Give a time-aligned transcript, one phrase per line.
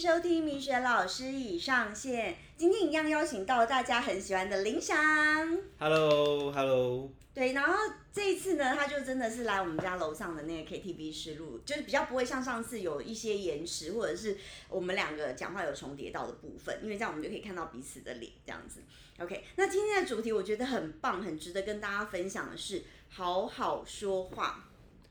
[0.00, 2.34] 收听米雪老师已上线。
[2.56, 4.96] 今天一样邀请到大家很喜欢的林翔。
[5.78, 7.74] Hello，Hello，对，然后
[8.10, 14.38] 这一次呢，他就真的是来我们家楼上的那个 KTV 试录，就是比较不会像上次有一些延迟，或者是
[14.70, 18.80] 我们两个讲话有重叠到的部分，因为这样我们就可以看到彼此的脸，这样子。
[19.18, 24.64] OK，那今天的主题我觉得很棒，很值得跟大家分享的是好好说话。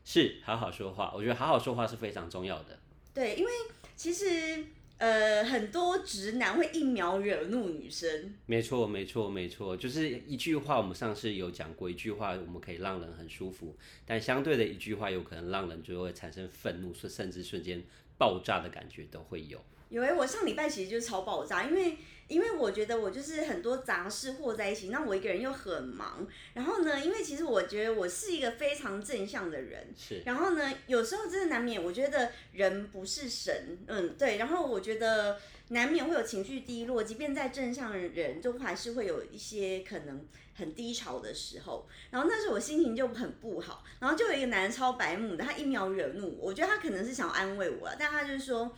[0.03, 2.79] 是好好说话，我觉得好好说话是非常重要的。
[3.13, 3.51] 对，因为
[3.95, 4.65] 其实
[4.99, 13.75] 呃很多直男会一秒惹怒女生，没错，没错，没错，就是一句话，我们上次有讲过，一句话我们可以让人很舒服，
[14.05, 17.81] 但相对的一句话有可能让人就会产生愤怒，甚甚至瞬间
[18.17, 19.59] 爆炸的感觉都会有。
[19.89, 21.97] 有诶，我上礼拜其实就是超爆炸，因为
[22.27, 35.39] 因为我觉得我就是很多杂事和在一起，那我一个人又很忙，然后呢，因为其实我觉得我是一个非常正向的人，是，然后呢，有时候真的难免，我觉得人不是神，嗯，对，然后我觉得
[35.69, 40.23] 难免会有情绪低落，即便在正向的人，都还是会有一些可能
[40.55, 41.87] 很低潮的时候。
[42.11, 48.71] 然后那时候我心情就很不好，然后就有一个男人超白目的，他一秒惹怒我，我觉得他可能是想要安慰我了，但他就是说，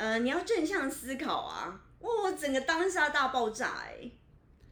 [0.00, 4.10] 呃，你要正向思考啊，哇，我整个当下大爆炸、哎，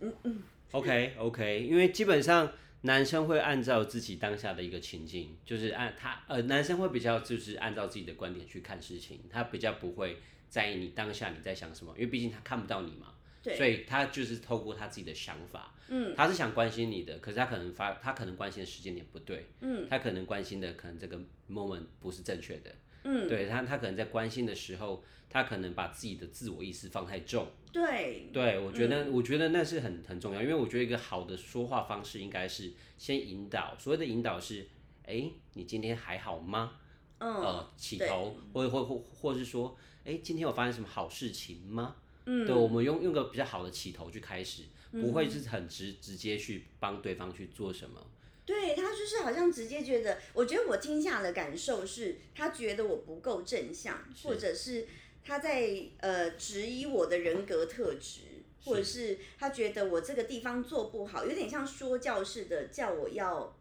[0.00, 0.42] 嗯嗯。
[0.70, 10.16] OK OK，因为基本上男生会按照自己当下的一个情境，就是按他呃，男生会比较就是按照自己的观点去看事情，他比较不会
[10.48, 13.12] 在意你当下你在想什么，因为毕竟他看不到你嘛，
[13.42, 13.54] 对。
[13.54, 27.46] 所以他就是透过他自己的想法，嗯，他是想关心你的，可是他可能发他可能关心的时间点不对，嗯，他可能关心的可能这个 moment 不是正确的，嗯，对他他可能在关心的时候，他可能把自己的自我意识放太重。
[27.72, 34.66] 对，对，我觉得，嗯我觉得那是很很重要，因为我觉得一个好的说话方式应该是先引导，所谓的引导是，
[35.04, 36.78] 哎，你今天还好吗？
[37.18, 41.96] 嗯，呃，起头，或或或或是说，哎，今天有发生什么好事情吗？
[42.26, 44.62] 嗯，对，我们用用个比较好的起头去开始，
[44.92, 48.00] 不会是很直直接去帮对方去做什么。
[48.46, 54.86] 对他就是好像直接觉得，我觉得我听下的感受是，他觉得我不够正向，或者是
[55.28, 58.22] 他在呃质疑我的人格特质，
[58.64, 59.18] 或者是。
[59.38, 63.56] 他觉得我这个地方做不好，有点像说教式的叫我要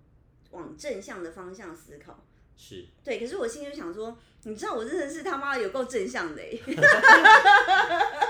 [0.51, 2.23] 往正向的方向思考。
[2.55, 6.59] 是，对，可是我心里就想说，你知道我真的是他妈有够正向的欸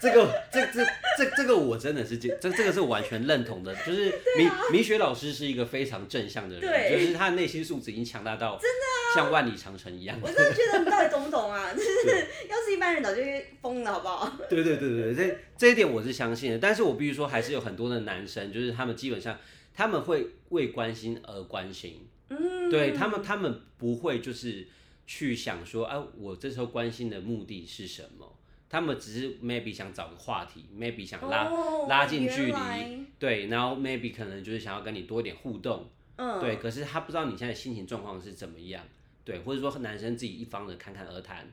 [0.00, 0.84] 这个这这
[1.16, 10.18] 这这个我真的是这这这个是我完全认同的，就是米米雪老师是一个非常正向的人，就是他的内心素质已经强大到真的像万里长城一样。
[10.22, 11.72] 我真的觉得你到底懂不懂啊？
[11.74, 13.22] 就是要是一般人早就
[13.60, 14.32] 疯了，好不好？
[14.48, 19.38] 对对对对，这这一点我是相信的，但是我必须说，还是有很多的男生，就是他们基本上
[19.74, 24.68] 他们会为关心而关心，嗯，对他们他们不会就是
[25.06, 28.37] 去想说，啊，我这时候关心的目的是什么？
[28.70, 35.86] 他们只是 maybe 想找个话题，maybe 想拉、哦拉近距离，对，然后 maybe 可能就是想要跟你多一点互动，
[36.16, 38.84] 嗯，对，可是他不知道你现在心情状况是怎么样，
[39.24, 41.46] 对，或者说男生自己一方的侃侃而谈，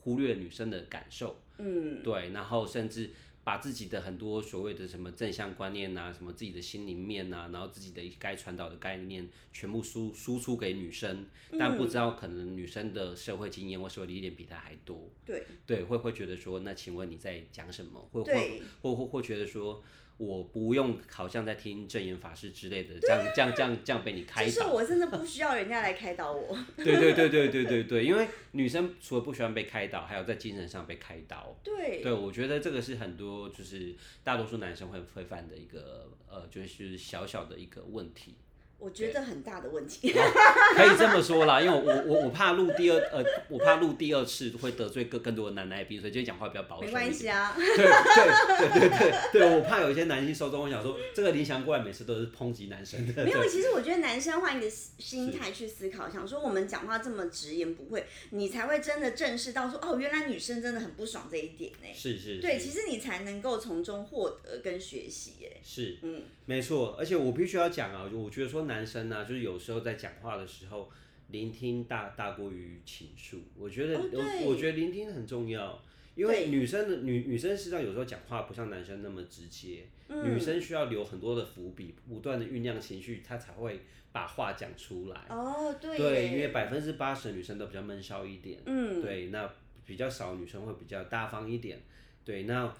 [0.00, 3.10] 忽略女生的感受，嗯，对，然后甚至
[3.46, 11.24] 把自己的很多所谓的什么正向观念呐、什么自己的心灵面呐、然后自己的该传导的概念全部输输出给女生，
[11.56, 18.00] 但不知道可能女生的社会经验或社会历练比他还多，对对，会会觉得说，那请问你在讲什么？
[18.10, 18.62] 会会对。
[18.82, 19.80] 或或或觉得说。
[20.18, 24.50] 我不用，好像在听正言法师之类的， 这样这样这样这样被你开导。
[24.50, 26.56] 就是我真的不需要人家来开导我。
[26.76, 31.58] 对对对对对对对，因为女生除了不喜欢被开导，还有在精神上被开导。
[31.62, 33.94] 对，对，我觉得这个是很多就是
[34.24, 38.36] 大多数男生会会犯的一个呃，就是小小的一个问题。
[38.78, 40.12] 我觉得很大的问题。
[40.76, 46.92] 可以这么说啦，因为我我我我怕录第二呃，我怕录第二次会得罪更更多的男来宾，所以今天讲话比较保守没。
[46.92, 53.24] 关系啊，对对对对对对，我怕有一些男性受众会想说，这个林翔过来每次都是抨击男生的。
[53.24, 53.46] 没有。
[53.48, 61.88] 其实我觉得男生换一个心态去思考，想说我们讲话这么直言不讳，你才会真的正视到说，哦，原来女生真的很不爽这一点呢。
[61.94, 65.32] 是是，对，其实你才能够从中获得跟学习。
[65.42, 70.90] 哎，是，嗯，没错，而且我必须要讲啊，就我觉得说男生呢、就是有时候在讲话的时候，
[71.28, 73.38] 聆听大大过于倾诉。
[73.56, 75.82] 我觉得，哦我我觉得聆听很重要，
[76.14, 80.34] 因为女生的女女生实际上有时候讲话不像男生那么直接，嗯。
[80.34, 83.80] 女生需要留很多的伏笔，不断的酝酿情绪，她才会
[84.12, 85.20] 把话讲出来。
[85.28, 85.96] 哦，对。
[85.96, 89.50] 对，因为百分之八十的女生都比较闷骚一点，嗯，对，那
[89.84, 91.80] 比较少女生会比较大方一点，
[92.24, 92.72] 对，那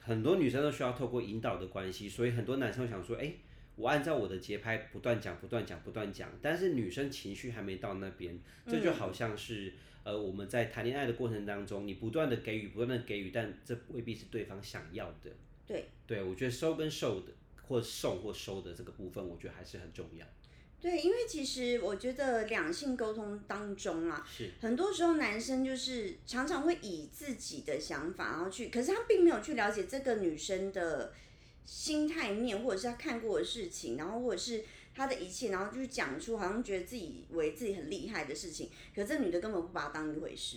[0.00, 3.32] 很多女生都需要透过引导的关系，所以很多男生想说，哎、
[3.78, 8.36] 我按照我的节拍不断讲、不断讲、不断讲，但是女生情绪还没到那边，
[8.66, 9.72] 这就好像是、
[10.02, 15.30] 呃，我们在谈恋爱的过程当中，你不断的给予，不断的给予，但这未必是对方想要的。
[15.64, 17.32] 对，对我觉得收跟受的，
[17.68, 20.26] 或送或收的这个部分，我觉得还是很重要。
[20.80, 31.12] 对，因为其实我觉得两性沟通当中啊，是很多时候男生就是常常会以自己的想法然后去，可是他并没有去了解这个女生的
[31.68, 40.56] 心态面，或者是他看过的事情，然后或者是他的一切，然后就是讲出好像觉得自己以为自己很厉害的事情，可这女的根本不把他当一回事。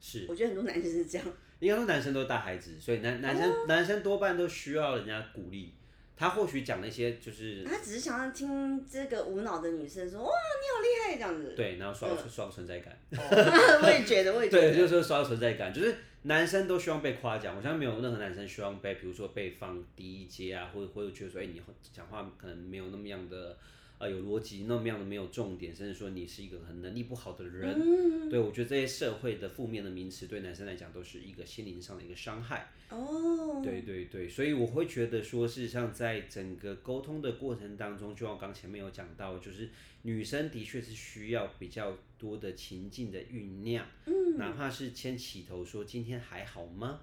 [0.00, 1.24] 是，我觉得很多男生是这样。
[1.60, 5.74] 应该说男生都是大孩子，所以男男生、男生多半都需要人家鼓励。
[6.16, 11.54] 他或许讲那些就是他只是想要听这个无脑的女生说哇你好厉害这样子。
[11.56, 12.98] 对，然后刷刷存在感。
[13.12, 14.72] 我也觉得，我也觉得。
[14.72, 17.56] 对，就是刷存在感，就是男生都希望被夸奖。
[17.56, 21.60] 我相信没有任何男生希望被，比如说被放低一阶啊，或者或者觉得说，哎，你
[21.92, 23.56] 讲话可能没有那么样的。
[24.00, 32.70] 呃，有逻辑，那么样的没有重点，甚至说你是一个很能力不好的人，对我觉得这些社会的负面的名词对男生来讲都是一个心灵上的一个伤害。
[32.90, 39.68] 哦，对对对，所以我会觉得说，事实上在整个沟通的过程当中，就像我刚前面有讲到，就是
[40.08, 47.02] 女生的确是需要比较多的情境的酝酿，嗯，哪怕是先起头说今天还好吗？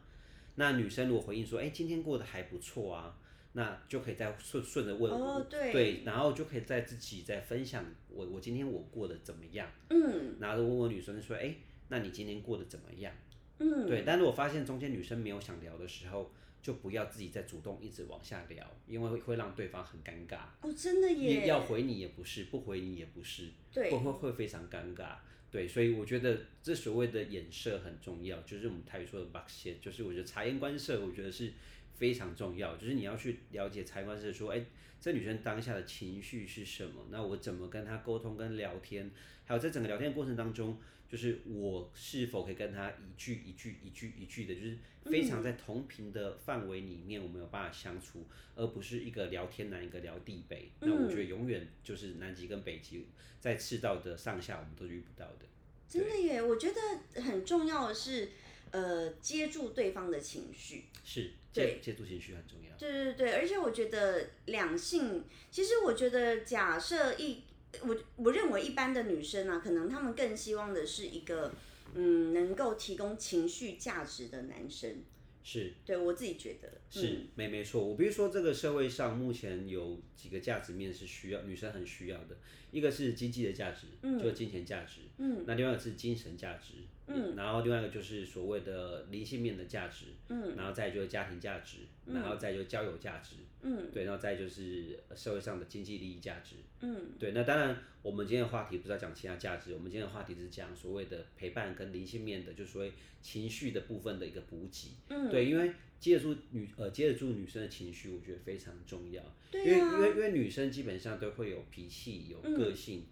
[0.56, 3.16] 那女生如果回应说，哎，今天过得还不错啊。
[3.58, 11.56] 那就可以再顺顺着问，对，然后就可以在自己再分享我我今天我过得怎么样，嗯，然后问问女生说，哎，
[11.88, 13.14] 那你今天过得怎么样？
[13.60, 16.34] 嗯，对，但如果发现中间女生没有想聊的时候，
[16.66, 20.40] 就不要自己再主动一直往下聊，因为会让对方很尴尬。
[20.62, 25.18] 哦，真的耶，要回你也不是，不回你也不是，对，会会会非常尴尬。
[25.52, 31.54] 对，所以我觉得这所谓的眼色很重要，就是我们台语说的把线，就是我觉得察言观色，我觉得是。
[31.98, 34.62] 非常重要，就是你要去了解察言观色说，哎，
[35.00, 37.08] 这女生当下的情绪是什么？
[37.10, 39.10] 那我怎么跟她沟通、跟聊天？
[39.46, 40.78] 还有在整个聊天过程当中，
[41.16, 50.70] 就是我是否可以跟他一句一句、一句一句的，就是非常在同频的范围里面，我们有办法相处，而不是一个聊天南，一个聊地北。
[50.82, 53.06] 那我觉得永远就是南极跟北极
[53.40, 55.46] 在赤道的上下，我们都遇不到的。
[55.88, 58.32] 真的耶，我觉得很重要的是，
[58.72, 60.84] 呃，接住对方的情绪。
[61.06, 61.32] 是。
[61.54, 62.76] 接，接住情绪很重要。
[62.78, 67.42] 对对对，而且我觉得两性，其实我觉得，假设一
[67.84, 71.54] 我我认为一般的女生啊，可能她们更希望的是一个，
[71.94, 75.04] 嗯，能够提供情绪价值的男生。
[75.44, 77.86] 是，对我自己觉得是没没错。
[77.86, 82.38] 我比如说，这个社会上目前有几个价值面是需要女生很需要的，
[82.72, 83.88] 一个是经济的价值，
[84.20, 85.02] 就是金钱价值。
[85.18, 86.74] 嗯，那另外一个是精神价值。
[87.08, 105.72] 嗯，然后另外一个就是所谓的灵性面的价值，嗯，然后再就是家庭价值，然后再就交友价值，嗯，对，然后再就是社会上的经济利益价值，嗯，对，那当然我们今天的话题不是要讲其他价值，我们今天的话题是讲所谓的陪伴跟灵性面的，就是所谓情绪的部分的一个补给，嗯，对，因为
[106.06, 113.04] 接得住女呃接得住女生的情绪，我觉得非常重要，对因为因为因为女生基本上都会有脾气有个性。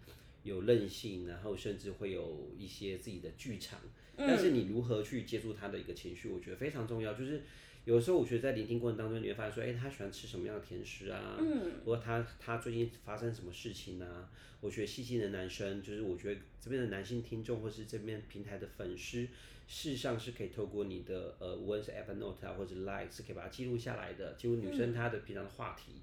[0.44, 3.80] 有韧性，然后甚至会有一些自己的剧场，
[4.18, 7.14] 但是你如何去接触她的一个情绪，我觉得非常重要。
[7.14, 7.44] 就是
[7.86, 11.38] 有时候我觉得在聆听过程当中，你会发现说，哎，他喜欢吃什么样的甜食啊？
[11.40, 14.30] 嗯，或者他他最近发生什么事情啊？
[14.62, 19.28] 我觉得细心的男生，就是我觉得这边的男性听众或是这边平台的粉丝，
[19.68, 25.94] 事实上是可以透过你的呃，无论是 App Note 啊或者 Like，是可以把它记录下来的，记录女生她的平常的话题。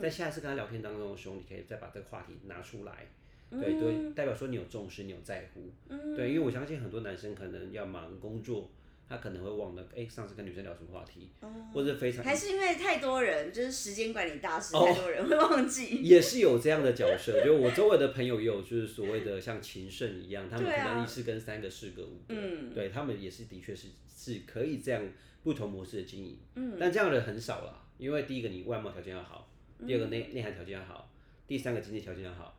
[0.00, 3.06] 在下一次跟她聊天当中的时候，你可以再把这个话题拿出来。
[3.50, 5.70] 对对，代表说你有重视，你有在乎。
[5.88, 8.70] 嗯，对，因为我相信很多男生可能要忙工作，
[9.08, 11.30] 他可能会忘了，哎，上次跟女生聊什么话题，
[11.72, 16.02] 或者非常还是因为太多人，就是时间管理大师，太多人会忘记。
[16.02, 22.34] 也是有这样的角色， 就我周围的朋友也有，就是所谓的像情圣一样，他们可能一次跟三个、四个、五个，
[22.74, 25.02] 对他们也是的确是是可以这样
[25.42, 26.38] 不同模式的经营。
[26.54, 29.50] 嗯，但这样的很少了，因为第一个你外貌条件要好，
[29.86, 31.10] 第二个内内涵条件要好，
[31.46, 32.57] 第三个经济条件要好。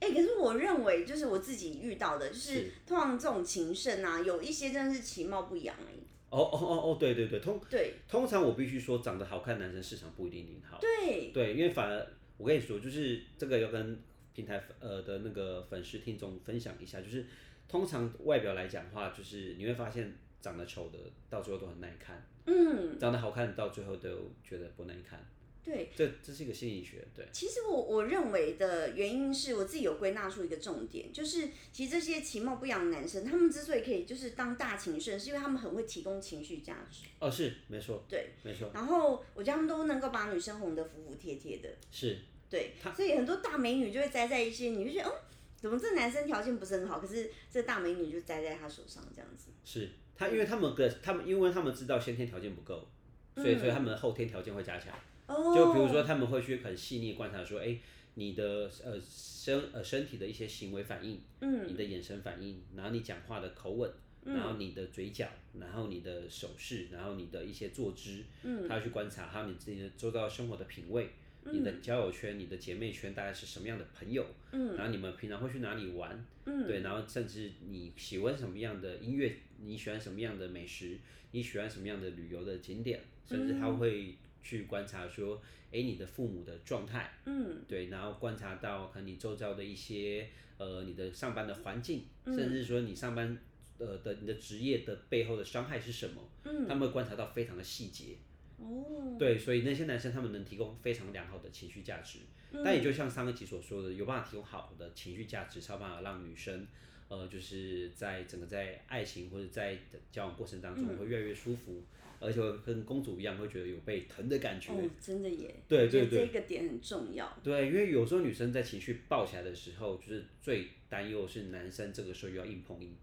[0.00, 5.92] 哎，可是我认为，就是我自己遇到的，就是通常这种情圣啊，有一些真的是其貌不扬哎。
[6.30, 10.78] 哦哦哦哦，对对对，通对，通常我必须说，长得好看男生市场不一定很好。
[10.80, 14.00] 对对，因为反而我跟你说，就是这个要跟
[14.32, 17.26] 平台呃的那个粉丝听众分享一下，就是
[17.68, 24.08] 通常外表来讲的话，就是你会发现长得丑的到最后都很耐看，嗯，长得好看到最后都
[24.44, 25.22] 觉得不耐看。
[25.62, 27.06] 对，这这是一个心理学。
[27.14, 37.06] 对，其实我我认为的原因是我自己有归纳出一个重点，就是其实这些其貌不扬的男生，他们之所以可以就是当大情圣，是因为他们很会提供情绪价值。
[37.18, 38.02] 哦，是没错。
[38.08, 38.70] 对，没错。
[38.72, 41.68] 然后我觉得他们都能够把女生哄得服服帖帖的。
[41.90, 42.18] 是。
[42.48, 45.14] 对，所以很多大美女就会栽在一些，你就觉得嗯，
[45.56, 49.50] 怎么这男生条件不是很好，可是这大美女就栽在他手上这样子。
[49.64, 52.88] 是他，因为他们的他们，因为他们知道先天条件不够，
[53.36, 54.92] 所以所以他们的后天条件会加强。
[55.30, 57.76] 哦，就比如说他们会去很细腻观察说，哎、
[58.14, 63.90] 你的呃身呃身体的一些行为反应，嗯，你的眼神反应，然后你讲话的口吻，
[64.24, 71.10] 然后你的嘴角，然后你的手势，然后你的一些坐姿，嗯，他要去观察，还有你自己的周遭生活的品味。
[71.42, 74.26] 你的交友圈、你的姐妹圈大概是什么样的朋友？
[74.52, 76.22] 嗯，然后你们平常会去哪里玩？
[76.44, 79.34] 嗯，对，然后甚至你喜欢什么样的音乐，
[79.64, 80.98] 你喜欢什么样的美食，
[81.32, 85.40] 你喜欢什么样的旅游的景点，甚至他会去观察说，
[85.72, 90.28] 哎、你的父母的状态，嗯，对，然后观察到可能你周遭的一些
[90.58, 93.38] 呃你的上班的环境，甚至说你上班
[93.78, 98.16] 呃的你的职业的背后的伤害是什么，嗯，他们会观察到非常的细节。
[98.58, 102.18] 哦，对，所以那些男生他们能提供非常良好的情绪价值，
[102.62, 106.66] 但也就像上一集所说的，有办法提供好的情绪价值，才有办法让女生，
[107.08, 109.78] 呃，就是在整个在爱情或者在
[110.12, 111.82] 交往过程当中会越来越舒服，
[112.20, 114.70] 而且会跟公主一样会觉得有被疼的感觉。
[114.72, 117.36] 哦，真的耶，对对对这个点很重要。
[117.42, 122.94] 对，因为有时候女生在情绪爆起来的时候，就是最担忧是男生这个时候又要硬碰硬。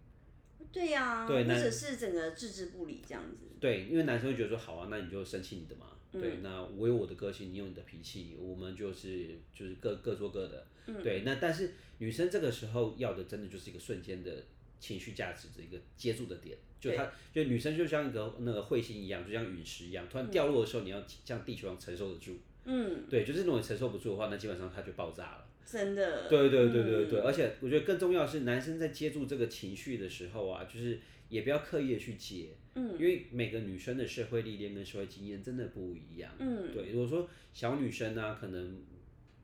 [0.72, 3.48] 对呀、对或者是整个置之不理这样子。
[3.60, 5.88] 对，因为男生会觉得说好啊，那你就生气你的嘛。
[6.12, 10.68] 对，那我有我的个性，你有你的脾气，我们就是就是各各做各的。
[11.04, 14.44] 对，那但是女生这个时候要的真的就是一个瞬间的
[14.80, 22.38] 情绪价值的一个接住的点，就她就女生就像一个那个彗星一样，就像陨石一样，突然掉落的时候，你要像地球一样承受得住。
[22.66, 25.48] 嗯，对，就是如果你承受不住的话，那基本上它就爆炸了。
[25.66, 26.30] 真的。
[26.30, 38.82] 对对对对对，而且我觉得更重要的是，男生在接住这个情绪的时候啊，就是也不要刻意的去接，嗯，因为每个女生的社会历练跟社会经验真的不一样，嗯，对，如果说小女生啊，可能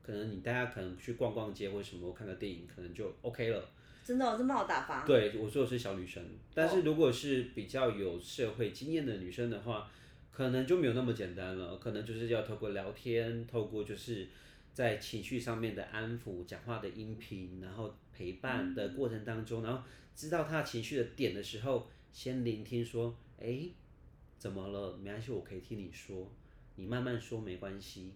[0.02, 3.70] 可能你大家可能去逛逛街或者什么看个电影，可能就 OK 了，
[4.04, 5.06] 真的、哦，真把我打发。
[5.06, 9.90] 对，我说的是小女生，但是如果是比较有社会经验的女生的话，
[10.30, 14.28] 可能就没有那么简单了，可能就是要透过聊天，透过就是
[14.74, 19.82] 在情绪上面的安抚、讲话的音频，然后陪伴的过程当中，然后
[20.14, 23.68] 知道她情绪的点的时候，先聆听说，哎，
[24.36, 24.96] 怎么了？
[24.96, 26.30] 没关系，我可以听你说，
[26.76, 28.12] 你慢慢说没关系。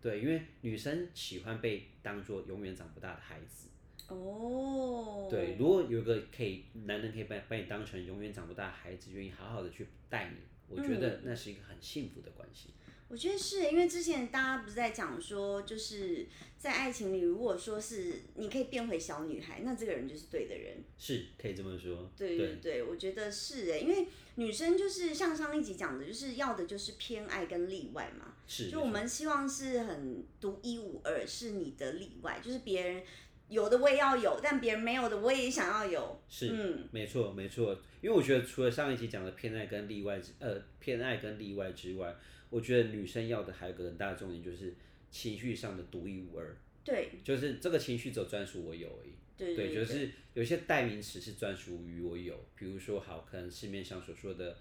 [0.00, 3.68] 对，因为女生喜欢被当做永远长不大的孩子。
[4.08, 5.28] 哦。
[5.30, 10.36] 对，如果有一个可以男人可以把把你当成永远长不大的孩子，愿意好好的去带你，
[10.68, 12.70] 我觉得那是一个很幸福的关系。
[13.08, 16.26] 我觉得是因为之前大家不是在讲说，就是
[16.58, 20.78] 在爱情里，如果说是你可以变回小女孩，那这个人就是对的人。
[20.98, 22.10] 是可以这么说。
[22.16, 28.34] 对对对，我觉得是哎，因为女生就是像上一集讲的，就是要的就是偏爱跟例外嘛。
[28.48, 28.72] 是。
[28.72, 33.04] 就我们希望是很独一无二，是你的例外，就是别人
[33.48, 36.20] 有的我也要有，但别人没有的我也想要有。
[36.28, 37.72] 是，嗯，没错没错。
[38.00, 42.14] 因为我觉得除了上一集讲的偏爱跟例外之呃偏爱跟例外之外，
[42.50, 44.74] 我觉得女生要的还有个很大的重点就是
[45.10, 46.56] 情绪上的独一无二。
[46.84, 47.10] 对。
[47.22, 49.12] 就是这个情绪只有专属我有而已。
[49.36, 54.56] 对对就是有些代名词是专属于我有，比如说好，可能市面上所说的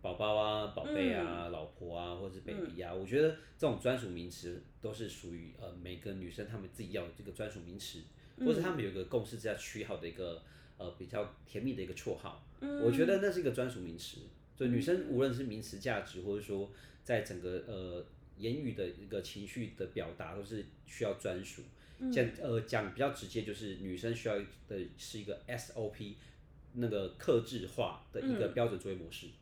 [0.00, 7.98] 宝宝啊、宝贝啊、老婆啊，或者是 baby 啊，我觉得这种专属名词都是属于呃每个女生她们自己要的这个专属名词，
[8.40, 10.42] 或者他们有一个共识之下取好的一个
[10.78, 12.44] 呃比较甜蜜的一个绰号，
[12.82, 14.18] 我觉得那是一个专属名词。
[14.56, 16.70] 所以女生无论是名词价值，或者说
[17.02, 18.04] 在整个呃
[18.36, 21.62] 言语的一个情绪的表达，都是需要专属。
[22.12, 26.14] 讲呃讲比较直接，就是女生需要的是一个 SOP，
[26.74, 29.26] 那个克制化的一个标准作业模式。
[29.26, 29.32] 嗯，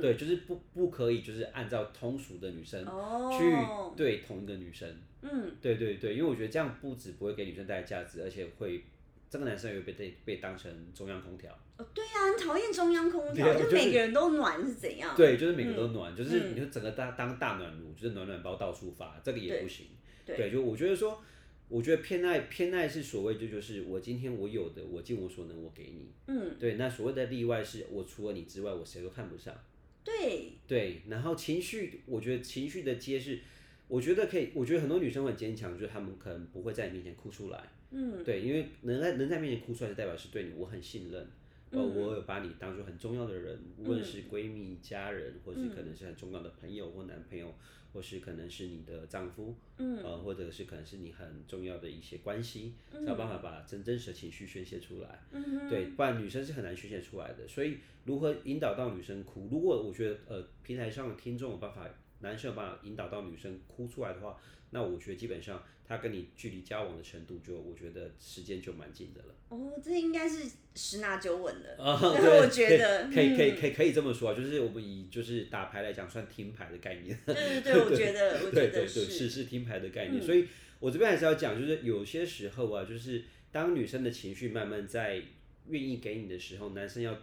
[0.00, 4.88] 对，就是不不可以就是按照通俗的女生哦去对同一个女生。
[5.22, 8.82] 嗯，对对对，因为我觉得这样不止不会给女生带来价值，而且会
[9.28, 11.52] 这个男生也会被被被当成中央空调。
[11.76, 15.14] 哦，对呀、很讨厌中央空调， 对啊就是就每个人都暖是怎样？
[15.16, 19.86] 对，就是每个都暖，就是你就整个当当大暖炉，就是暖暖包到处发，这个也不行。
[20.24, 21.22] 对就我觉得说，
[21.70, 26.10] 我觉得偏爱偏爱是所谓就就是我今天我有的，我尽我所能，我给你。
[26.26, 29.54] 嗯，对，那所谓的例外是我除了你之外，我谁都看不上。
[30.02, 33.38] 对对，然后情绪，我觉得情绪的揭示，
[33.86, 37.62] 我觉得可以，我觉得很多女生很坚强，就是她们可能不会在你面前哭出来。
[37.92, 41.24] 嗯，对，因为能在能在面前哭出来，就代表是对你我很信任。
[41.70, 47.54] 呃，我有把你当做很重要的人，无论是闺蜜、家人，或是可能是很重要的朋友或男朋友，
[47.92, 55.22] 或是可能是你的丈夫，嗯，呃，或者是可能是你很重要的一些关系，才有办法把真真实的情绪宣泄出来。
[55.32, 57.46] 嗯对，不然女生是很难宣泄出来的。
[57.48, 59.48] 所以如何引导到女生哭？
[59.50, 61.88] 如果我觉得呃平台上的听众有办法
[62.20, 64.38] 男生有办法引导到女生哭出来的话，
[64.70, 69.34] 那我觉得基本上他跟你距离交往的程度就，我觉得时间就蛮近的了。
[69.48, 71.82] 哦，这应该是十拿九稳的。
[71.82, 77.18] 啊， 对，我觉得可以可以可以可以这么说啊，就是我们以就是打牌来讲，算听牌的概念。
[77.26, 80.46] 对对对，我觉得 我觉得是是是听牌的概念，所以
[80.78, 85.20] 我这边还是要讲，就是有些时候啊，就是当女生的情绪慢慢在
[85.66, 87.18] 愿意给你的时候，男生要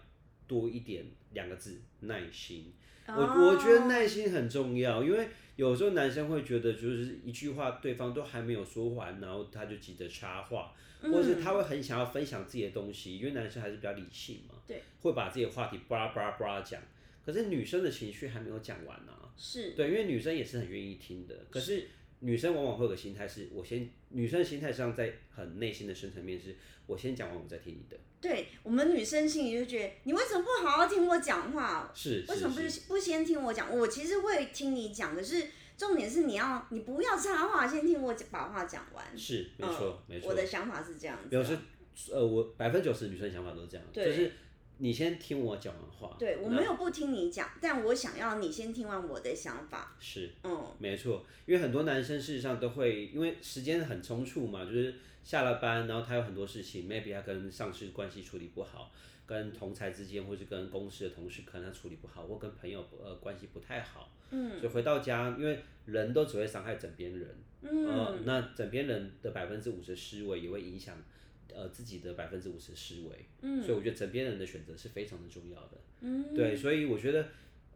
[0.47, 2.73] 多一点两个字耐心。
[3.07, 16.81] 我我觉得耐心很重要，因为有时候男生会觉得就是一句话对方都还没有说完，然后他就急着插话，或者是他会很想要分享自己的东西，因为男生还是比较理性嘛，对，会把自己的话题巴拉巴拉巴拉讲。
[17.25, 19.71] 可是女生的情绪还没有讲完呢，是。
[19.71, 21.87] 对，因为女生也是很愿意听的，可是。
[22.19, 26.55] 女生往往会有个心态是，我先女生的心态上在很内心的深层面是，
[26.87, 27.97] 我先讲完，我再听你的。
[28.19, 31.91] 对我们女生心里就觉得，你为什么不好好听我讲话？
[31.93, 33.69] 是，为什么不不先听我讲？
[33.77, 35.45] 我其实会听你讲，可是
[35.77, 39.05] 重点是你要你不要插话，先听我把话讲完。
[39.15, 40.29] 是，没错，没错。
[40.29, 41.27] 我的想法是这样子。
[41.29, 41.55] 有时，
[42.11, 44.31] 呃，我百分之九十女生想法都是这样，就是
[44.79, 46.15] 你先听我讲完话。
[46.17, 49.95] 对我没有不听你讲，但我想要你先听完我的想法。
[49.99, 54.95] 是，嗯，没错，因为很多男生事实上都会，因为时间很匆促嘛，就是。
[55.27, 58.89] 下了班，然后他有很多事情，maybe 他跟上司关系处理不好，
[59.25, 70.97] 跟同才之间，或是跟公司的同事可能他处理不好，或跟朋友呃关系不太好，嗯，所以回到家，因为人都只会伤害枕边人，嗯，那枕边人的百分之五十思维也会影响
[71.53, 77.27] 呃自己的百分之五十思维，嗯，所以我觉得枕边人的选择是非常的重要的，嗯，对，所以我觉得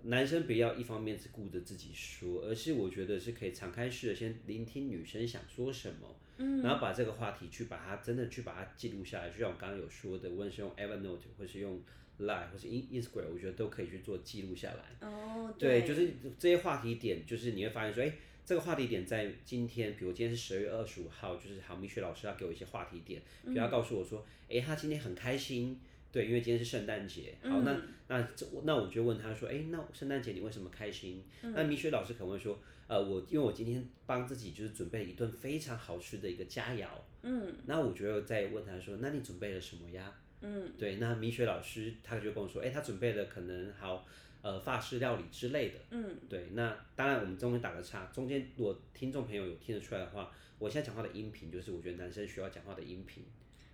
[0.03, 6.15] 男生不要一方面只顾着自己说，而是我觉得是可以敞开式的先聆听女生想说什么。
[6.63, 11.79] 然后把这个话题去把它真的去把它记录下来，就像我刚刚有说的，无论是用 Evernote 或是用
[12.19, 15.07] Line 或是 In Instagram，我觉得都可以去做记录下来。
[15.07, 18.11] 哦，对，就是这些话题点，就是你会发现说，哎，
[18.43, 25.79] 这个话题点在今天，比如今天是十二月二十五号，就是郝明雪老师要给我一些话题点，比如告诉我说，哎，他今天很开心，
[26.11, 27.35] 对，因为今天是圣诞节。
[27.41, 27.75] 好，那
[28.07, 31.23] 那这那我就问他说，哎，那圣诞节你为什么开心？
[31.41, 32.59] 那米雪老师可能会说。
[32.87, 36.85] 呃，我因为我今天帮自己就是准备了一顿非常好吃的一个佳肴，
[37.21, 40.13] 嗯，那我觉得再问他说，那你准备了什么呀？
[40.41, 44.05] 嗯，对，那米雪老师他就跟我说，哎，他准备了可能好
[44.41, 53.23] 呃法式料理之类的，嗯，对，那当然我们中间打个叉，中间如果听众朋友有听得出来的话，我现在讲话的音频就是我觉得男生需要讲话的音频。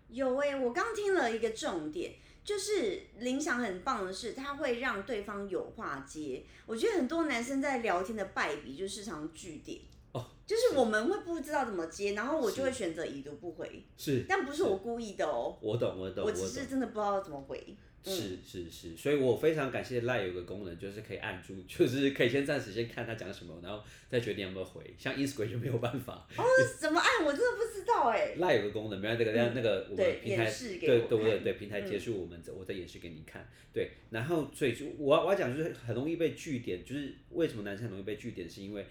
[0.10, 2.14] 有哎，我刚听了一个重点。
[2.44, 6.46] 就是林想很棒的是，它会让对方有话接。
[6.66, 9.82] 我觉得很多男生在聊天的败笔就是常据点
[10.14, 13.84] 哦，就是我们会不知道怎么接，然后我就会选择已读不回。
[13.98, 15.58] 是，但不是我故意的哦。
[15.60, 17.76] 我懂，我懂，我只是真的不知道怎么回。
[18.08, 24.82] 是是是，所以我非常感谢赖有个功能，就是可以按住， 就是可以先暂时先看他讲什么，然后再决定有没有回。
[24.98, 26.28] 像 Instagram 就没有办法。
[26.38, 26.44] 哦，
[26.80, 27.26] 怎么按？
[27.26, 28.36] 我真的不知道哎。
[28.40, 31.40] 赖有个功能，没关系，那个那个我们平台对对不对？
[31.40, 33.48] 对平台结束，我们我再演示给你看。
[33.74, 38.86] 对，然后所以就我我要讲就是很容易被据点，就是为什么男生很容易被据点，是因为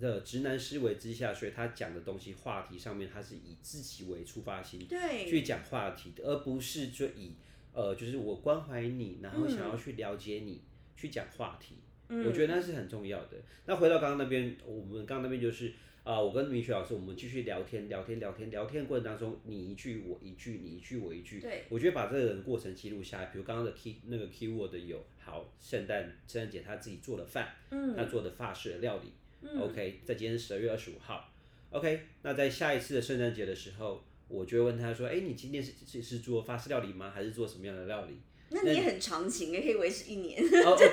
[0.00, 7.32] 的直男思维之下，所以他讲的东西话题上面他是以自己为出发心，对，去讲话题的，而不是就以。
[7.72, 10.60] 呃，就是我关怀你，然后想要去了解你，
[10.96, 11.76] 去讲话题，
[12.08, 13.36] 我觉得那是很重要的。
[13.66, 15.72] 那回到刚刚那边，我们刚刚那边就是
[16.04, 29.12] 啊，我跟明雪老师，我们继续聊天，聊天，聊天，聊天过程当中，你一句我一句，你一句我一句，对，我觉得把这个过程记录下来，比如刚刚的 key 那个 key word 有好，圣诞圣诞节他自己做的饭，嗯，他做的法式的料理
[29.58, 31.32] ，OK，在今天十二月二十五号
[31.70, 34.04] ，OK，那在下一次的圣诞节的时候。
[34.32, 37.12] 我就会问他说：“哎，你今天是是是做法式料理吗？
[37.14, 38.18] 还是做什么样的料理？”
[38.54, 40.42] 那你也很长情，也可以维持一年。
[40.42, 40.86] 哦，对，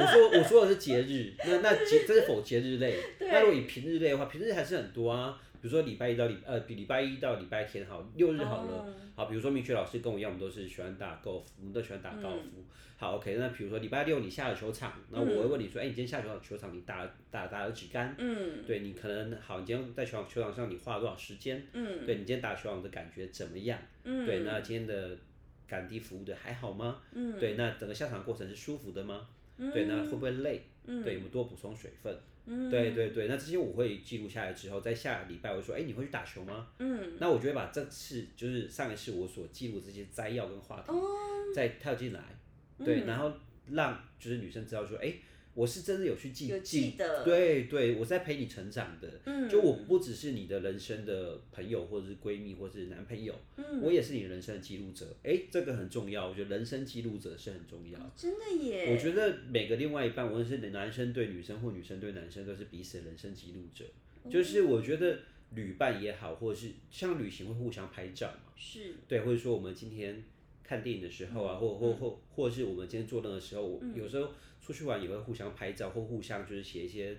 [0.00, 2.98] 我说我说的是节日，那那节这是否节日类？
[3.20, 5.40] 那如果以平日类的话，平日还是很多啊。
[5.62, 8.84] 比如说礼拜一到礼呃，比礼拜一到礼拜天好，六日好了。
[9.14, 12.64] 好，比如说明雪老师跟我一样，我们都是喜欢打高尔夫，我们都喜欢打高尔夫。
[12.96, 18.12] 好，OK，那比如说礼拜六你下了球场，那我会问你说，哎，你今天下球场球场你打打打了几杆？
[18.18, 21.64] 嗯，对你可能好，你今天在球场球场上你花了多少时间？
[21.72, 23.78] 嗯，对你今天打球场的感觉怎么样？
[24.02, 25.16] 嗯，对，那今天的
[25.68, 27.00] 赶地服务的还好吗？
[27.12, 29.28] 嗯，对，那整个下场过程是舒服的吗？
[29.58, 30.62] 嗯，对，那会不会累？
[30.86, 32.12] 嗯，对，我们多补充水分。
[32.44, 36.68] 对对对，那这些我会记录下来之后，在下礼拜我说，哎，你会去打球吗？
[36.78, 40.92] 嗯，那我就会把这次就是上一次我所记录这些摘要跟话题，
[41.54, 42.20] 再跳进来，
[42.84, 43.32] 对，然后
[43.70, 45.14] 让就是女生知道说，哎，
[45.54, 49.20] 我是真的有去记有记得对对，我在陪你成长的。
[49.26, 55.06] 嗯就我不只是你的人生的朋友，或者是闺蜜，或者是男朋友，嗯我也是你人生的记录者。
[55.22, 57.98] 哎，这个很重要，我觉得人生记录者是很重要。
[58.16, 63.84] 真的耶，我觉得每个另外一半，无论是男生对女生或女生对男生，都是彼此的人生记录者。
[64.22, 65.18] 哦 就是我觉得
[65.54, 70.22] 旅伴也好，或者是像旅行会互相拍照嘛，是对，或者说我们今天
[70.62, 74.30] 看电影的时候嗯啊，或或或或是我们今天做任何时候，我有时候
[74.64, 77.16] 出去玩也会互相拍照，或互相就是写一些。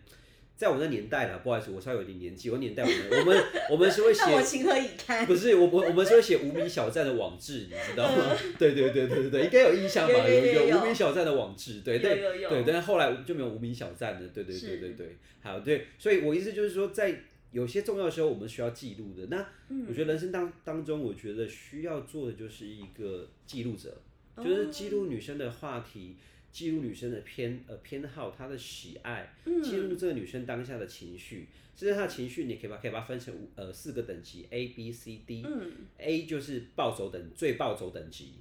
[0.56, 2.48] 在我那年代了，不好意思，我稍微有点年纪。
[2.52, 5.26] 我年代我们我们我们是会写 我情何以堪？
[5.26, 8.38] 不是我我我们是会写无名小站的网志，你知道吗？
[8.60, 10.14] 对对对对对对，应该有印象吧？
[10.14, 12.16] 有有无名小站的网志，对对
[12.48, 17.20] 对，但是后来就没有无名小站了，对对对是对对，好对，所以我意思就是说，在
[17.52, 19.26] 有些重要的时候，我们需要记录的。
[19.36, 24.00] 那嗯我觉得人生当当中，我觉得需要做的就是一个记录者，
[24.36, 26.16] 哦就是记录女生的话题。
[26.54, 29.62] 记录女生的偏呃偏好，她的喜爱，嗯。
[29.62, 35.72] 记录这个女生当下的情绪，甚至她的情绪，你可以把可以把它分成五呃四个等级 A B C D，嗯。
[35.98, 38.36] A 就是暴走等最暴走等级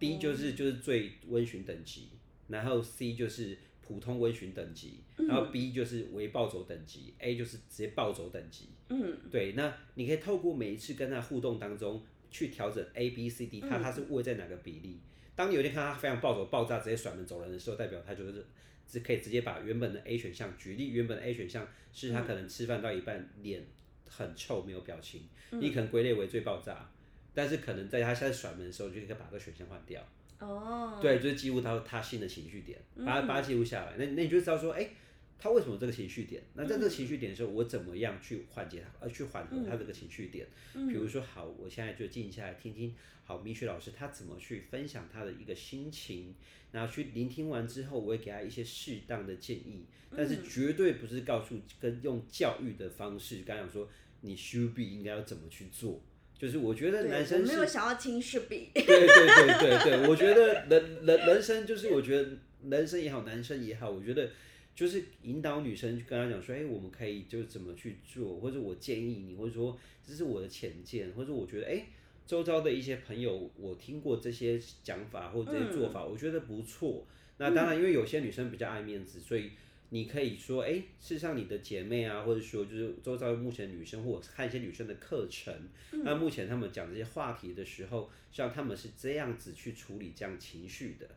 [0.00, 2.08] ，D 就是就是最温驯等级，
[2.48, 8.70] 然后 C 就是普通温驯等级，然后 B 就是微暴走等级，A 就是直接暴走等级。
[8.88, 14.98] 嗯，对，那你可以透过每一次跟她互动当中去调整 A B C D，它它是位在哪个比例。
[15.38, 18.44] 当你有一天看他非常暴走、爆炸，直接甩门走人的时候，代表他就是
[18.88, 23.64] 只可以直接把原本的 A 选项，举例原本的 A 选项是他可能吃饭到一半脸
[24.08, 26.90] 很臭没有表情，你可能归类为最爆炸，
[27.32, 30.04] 但是可能在他现在甩门的时候，就可以把这个选项换掉。
[30.40, 33.94] 哦，对，就是记录到他新的情绪点，把它把它记录下来。
[33.96, 34.90] 那那你就知道说，哎、
[35.38, 36.42] 他为什么有这个情绪点？
[36.54, 40.46] 那在这个情绪点的时候，我怎么样去缓解他，呃，去缓和他这个情绪点？
[40.72, 46.34] 比如说，好，我现在就静下来听听，好，米雪老师他怎么去分享他的一个心情，
[46.72, 49.84] 然后去聆听完之后，我会给他一些适当的建议，
[50.16, 53.88] 但是绝对不是告诉跟用教育的方式，刚讲说
[54.22, 56.02] 你 should be 应该要怎么去做。
[56.36, 62.30] 就是我觉得男生是没有想要听 should be，对对对对对，我觉得人人人生就是，我觉得
[62.68, 64.30] 人生也好，男生也好，我觉得
[64.78, 71.84] 就是引导女生跟她讲说，哎、我们可以就怎么去做，或者我建议你，或者说这是我的浅见，或者我觉得，哎、
[72.24, 77.04] 周遭的一些朋友，我听过这些讲法或者这些做法，我觉得不错。
[77.38, 79.50] 那当然，因为有些女生比较爱面子，所以
[79.88, 85.52] 你可以说，哎、事实上你的姐妹啊，或者说就是周遭目前女生，或者看一些女生的课程，
[85.90, 91.08] 那目前他们讲这些话题的时候，像他们是这样子去处理这样情绪的，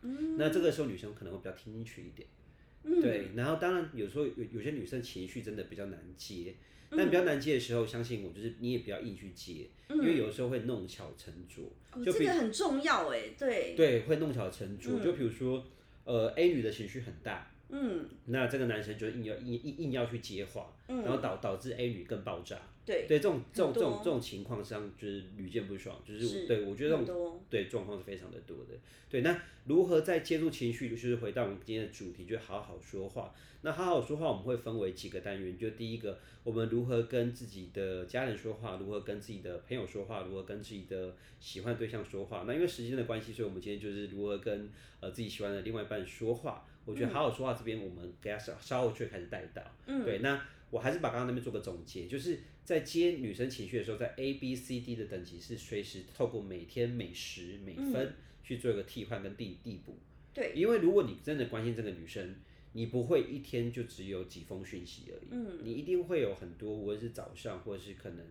[0.00, 0.38] 嗯。
[0.38, 2.26] 那这个时候女生可能会比较听进去一点，
[2.84, 3.28] 对。
[3.34, 6.54] 然后当然有时候有有些女生情绪真的比较难接，
[6.90, 11.64] 但比较难接的时候，相信我，就是你也不要硬去接，因为有的时候会弄巧成拙。
[11.92, 15.00] 哦，就比这个很重要哎，对，对，会弄巧成拙。
[15.00, 15.64] 就比如说，
[16.04, 22.60] 呃，A 女的情绪很大，嗯，那这个男生就硬要硬硬硬要去接话，然后导导致 A 女更爆炸。
[22.84, 28.74] 对，对，这种这种这种这种情况上就是屡见不爽，就是是对我觉得这种对状况是非常的多的。
[29.08, 33.32] 对，那如何在接触情绪，就是回到我们今天的主题，就好好说话。
[33.64, 42.42] 那好好说话，我们会分为几个单元，就第一个，我们如何跟自己的家人说话，如何跟自己的朋友说话，如何跟自己的喜欢对象说话。
[42.44, 44.68] 那因为时间的关系，所以我们今天就是如何跟
[44.98, 46.66] 呃自己喜欢的另外一半说话。
[46.84, 49.62] 我觉得好好说话这边，我们给他稍稍后就开始带到。
[49.86, 50.42] 嗯，对，那
[50.72, 59.98] 我还是把刚刚那边做个总结，就是在接女生情绪的时候，在 A、B、C、D 的等级是随时透过每天每时每分去做一个替换跟递递补。
[60.32, 62.34] 对，因为如果你真的关心这个女生，
[62.72, 68.24] 你不会一天就只有几封讯息而已，嗯，你一定会有很多，无论是早上或者是可能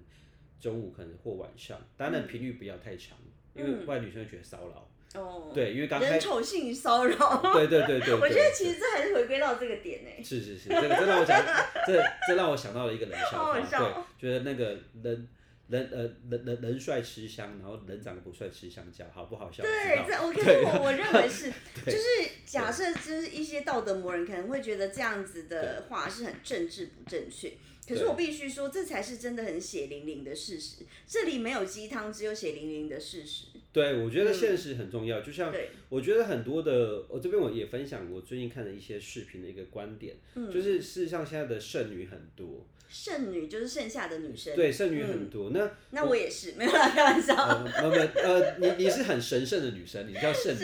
[0.60, 3.20] 中午，可能或晚上，当然频率不要太长，
[3.56, 4.91] 因为不然女生会觉得骚扰。
[5.16, 10.10] 哦，对，因为刚开人丑性骚扰，对对对对， 我觉得其实这还是回归到这个点呢。
[10.24, 11.46] 是是是，这个这让我想，
[11.86, 15.28] 这这让我想到了一个冷笑好话，对，觉得那个人
[15.68, 19.64] 人呃人人人帅吃香，然后人长得不帅吃香蕉，好不好笑？
[19.64, 21.52] 对，这我可是我我认为是，
[21.86, 27.52] 就是假设就是一些道德魔人可能会觉得这样子的话是很政治不正确，
[27.86, 30.86] 可是我必须说，这才是真的很血淋淋的事实。
[31.06, 33.48] 这里没有鸡汤，只有血淋淋的事实。
[33.74, 35.22] 对，我觉得现实很重要。
[35.22, 35.54] 就像，
[35.88, 44.54] 我觉得很多的，我这边我也分享我最近看的一些视频的一个观点，嗯就是事实上现在的剩女很多，剩女就是剩下的女生。
[44.56, 45.52] 对，剩女很多。
[45.52, 47.34] 那那我也是，没有啦，开玩笑。
[47.34, 50.60] 呃，没有没有呃， 你你是很神圣的女生，你叫剩女，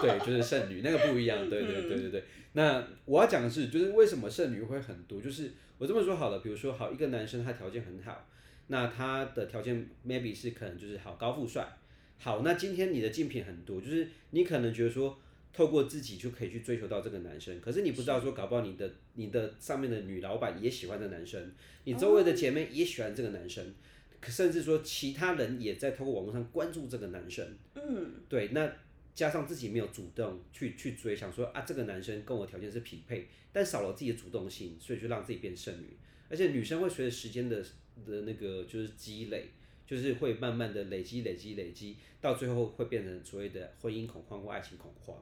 [0.00, 2.24] 对，就是剩女，那个不一样，对对对对对。
[2.54, 8.26] 那我要讲的是，就是为什么剩女会很多，就是我这么说好了，比如说好一个男生他条件很好，
[8.66, 11.77] 那他的条件 maybe 是可能就是好高富帅，
[12.18, 15.18] 好，那今天你的竞品很多，就是你可能觉得说。
[15.50, 21.50] 透过自己就可以去追求到这个男生，可是你不知道说，搞不好你的你的上面的女老板也喜欢这男生，
[21.82, 23.74] 你周围的姐妹也喜欢这个男生，
[24.20, 28.70] 可甚至说其他人也在透过网络上关注这个男生，嗯，对，那
[29.16, 35.96] 加上自己没有主动去去追，想说啊这个男生跟我条件是匹配，但少了自己的主动性，所以就让自己变剩女，
[36.28, 37.60] 而且女生会随着时间的
[38.06, 39.48] 的那个就是积累。
[39.88, 45.16] 就是会慢慢的累积、累积、累积，到最后会变成所谓的婚姻恐慌或爱情恐慌。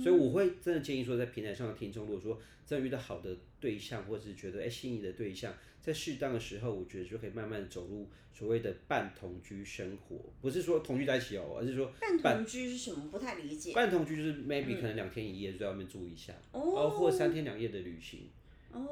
[0.00, 10.16] 所以我会真的建议说，在平台上的听众，如果说真的遇到好的对象，或者是觉得哎心仪的对象，在适当的时候，我觉得就可以慢慢走入所谓的半同居生活。
[10.40, 13.08] 不是说同居在一起哦，而是说半同居是什么？
[13.10, 13.72] 不太理解。
[13.72, 18.28] 半同居就是 maybe 可能两天一夜就在外面住一下，哦，或三天两夜的旅行。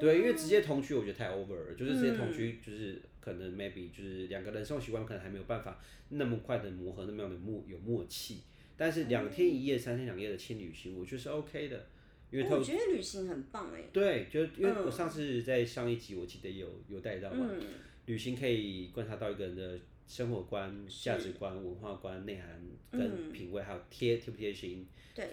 [0.00, 8.42] 对，因为直接同居我觉得太 over 了，就是直接同居就是可能 maybe 就是两个人生活习惯可能还没有办法那么快的磨合，那么样的默有默契。
[8.76, 11.86] 但是两天一夜、三天两夜的轻旅行，我觉得是 OK 的。
[12.30, 13.84] 因为我觉得旅行很棒哎。
[13.92, 17.48] 对，就因为我上次在上一集我记得有有带到嘛，
[18.06, 24.86] 旅行可以观察到一个人的生活观、价值观、文化观、内涵跟品味，还有贴贴不贴心。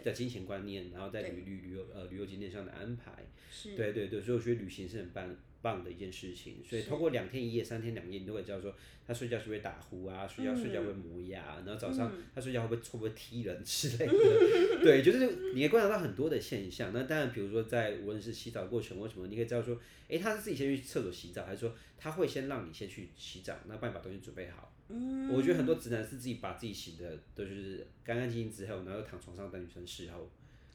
[0.04, 3.24] 的金钱观念，然后在旅旅旅游呃旅游景点上的安排，
[3.64, 5.34] 对对对，所以我觉得旅行是很棒
[5.68, 6.64] 棒的一件事情。
[6.64, 8.74] 所以通过两天一夜、三天两夜，你都会知道说
[9.06, 14.14] 他睡觉是不是打呼啊，睡觉睡觉会磨牙，然后早上他睡觉会不会会不会踢人之类的。
[14.82, 16.94] 对，就是你可以观察到很多的现象。
[16.94, 19.78] 那当然，比如说在无论是洗澡过程或什么，你可以知道说，
[20.08, 24.74] 哎，他是自己先去厕所洗澡，还是说他会先让你先去洗澡，那帮你把东西准备好。
[24.90, 30.32] 嗯，我觉得很多直男是自己把自己洗的都是干干净净之后，然后躺床上等女生侍候。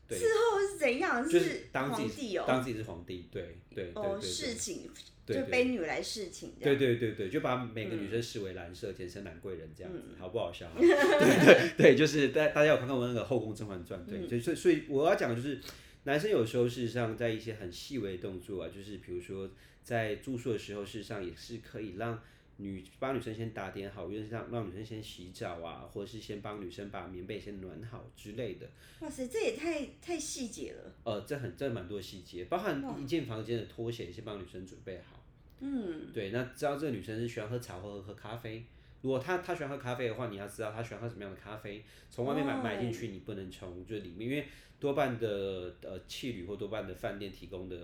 [0.09, 1.27] 对，侍候是怎样？
[1.29, 3.29] 就是当皇帝哦，当自己是皇帝。
[3.31, 4.21] 对对对对。
[4.21, 4.91] 侍寝，
[5.27, 6.53] 就卑女来侍寝。
[6.61, 10.67] 对对对对，就把每个女生视为蓝色，简称兰贵人这样子，好不好笑？
[10.77, 14.01] 对对对，就是大大家有看看我那个《后宫甄嬛传》？
[14.07, 15.59] 对，所以所以所以我要讲的就是，
[16.05, 19.51] 男生有时候事实上在一些很细微的动作啊，就是比如说
[19.83, 22.23] 在住宿的时候，事实上也是可以让。
[22.59, 28.69] 女帮女生先打点好，就是让让女生先洗澡啊，或者是先帮女生把棉被先暖好之类的。
[29.01, 30.93] 哇塞，这也太太细节了。
[31.05, 35.25] 呃，这很这蛮多细节，包含一间房间的拖鞋先帮女生准备好。
[35.61, 38.65] 嗯，对，那知道这个女生是喜欢喝茶或喝喝咖啡。
[39.01, 41.83] 如果她她喜欢喝咖啡的话，你要知道她喜欢喝什么样的咖啡。
[42.11, 44.47] 从外面买买进去，你不能从就是里面，因为
[44.79, 47.77] 多半的呃汽旅或多半的饭店提供的。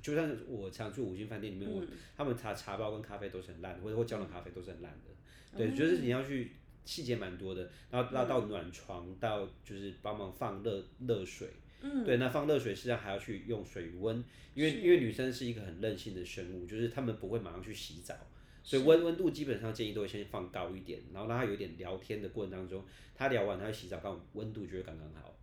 [0.00, 1.82] 就算我常去五星饭店里面，我
[2.16, 5.56] 他们茶茶包跟咖啡都是很烂的，或者或胶囊咖啡都是很烂的。
[5.56, 6.52] 对，就是你要去
[6.84, 11.48] 细节蛮多的，然后到到暖床，到就是帮忙放热热水。
[11.82, 14.22] 嗯，对，那放热水实际上还要去用水温，
[14.54, 18.14] 因为因为女生是一个很任性的生物，就是她们不会马上去洗澡，
[18.62, 25.34] 所以温温度基本上建议都会先放高一点，然后让她有点聊天的过程当中，她聊完她洗澡，刚温度就会刚刚好。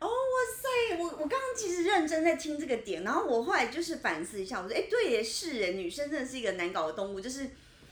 [0.00, 0.10] 哦，哇
[0.60, 0.98] 塞！
[0.98, 7.48] 我我刚刚其实认真在听这个点，然后我后来就是反思一下，我说，哎，对，也是，哎，女生真的是一个难搞的动物，就是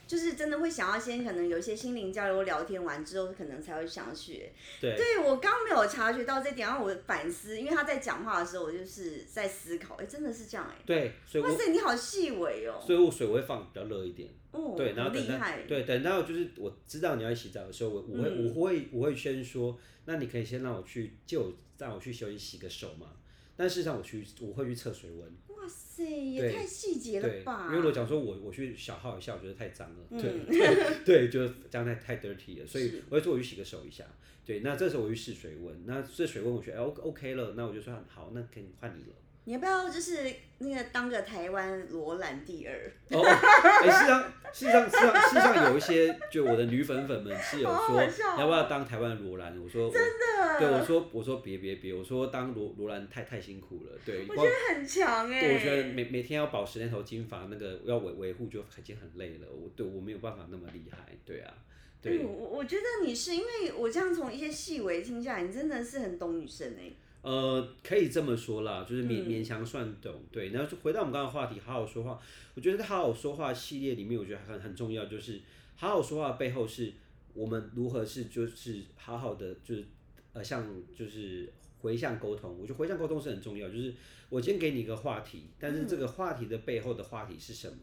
[0.07, 4.53] 就是真的会想要先可能有一些心灵交流、聊天完之后，可能才会想要学。
[4.81, 12.83] 对，对我刚没有察觉到这点，然后我反思，因为他在讲话的时候，我就是在思考，哎，真的是这样，哎，对，哇塞，你好细微哦。
[12.85, 21.51] 所以我水会放比较热一点，哦，对，然后等到对等到就是我知道你要洗澡的时候，我我会我会我会先说，那你可以先让我去就。
[21.83, 23.09] 让我去休息洗个手嘛，
[23.57, 25.21] 但事实上我去我会去测水温。
[25.49, 27.68] 哇塞，也太细节了吧！
[27.73, 34.05] 因为我讲说我我去小号一下，我觉得太脏了， 对对对，就是这样太太 dirty 了，所以我会说我去洗个手一下。
[34.45, 39.16] 对，那这时候我去试水温，那这水温我觉得 O OK 了，那我就说好，那可以换你了。
[39.45, 42.93] 你要不要就是那个当个台湾罗兰第二？
[43.11, 48.01] 哦，哎，事实上，事实上，事实上，事实上有一些就我的女粉粉们是有说，
[48.39, 49.61] 要不要当台湾罗兰？
[49.61, 61.53] 我说真的，对我说，我说别别别，我说当罗罗兰太太辛苦了，对，我觉得很强哎，我觉得每每天要保持那头金发，那个要维维护就已经很累了，我对我没有办法那么厉害，对啊，
[62.01, 66.93] 对，我我觉得你是因为我这样从一些细微听下来，你真的是很懂女生哎。
[67.23, 70.49] 呃，可以这么说啦，就是勉勉强算懂，对。
[70.49, 72.21] 然后就回到我们刚刚话题，好好说话。
[72.55, 75.41] 我觉得在好好说话系列里面，我觉得很很重要，就是
[75.77, 76.93] 好好说话背后是
[77.33, 79.85] 我们如何是就是好好的就是
[80.33, 80.67] 呃像
[80.99, 82.59] 就是回向沟通。
[82.59, 83.95] 我觉得回向沟通是很重要，就是
[84.29, 87.77] 我今天给你一个话题，但是这个话题的背后的话题是什么？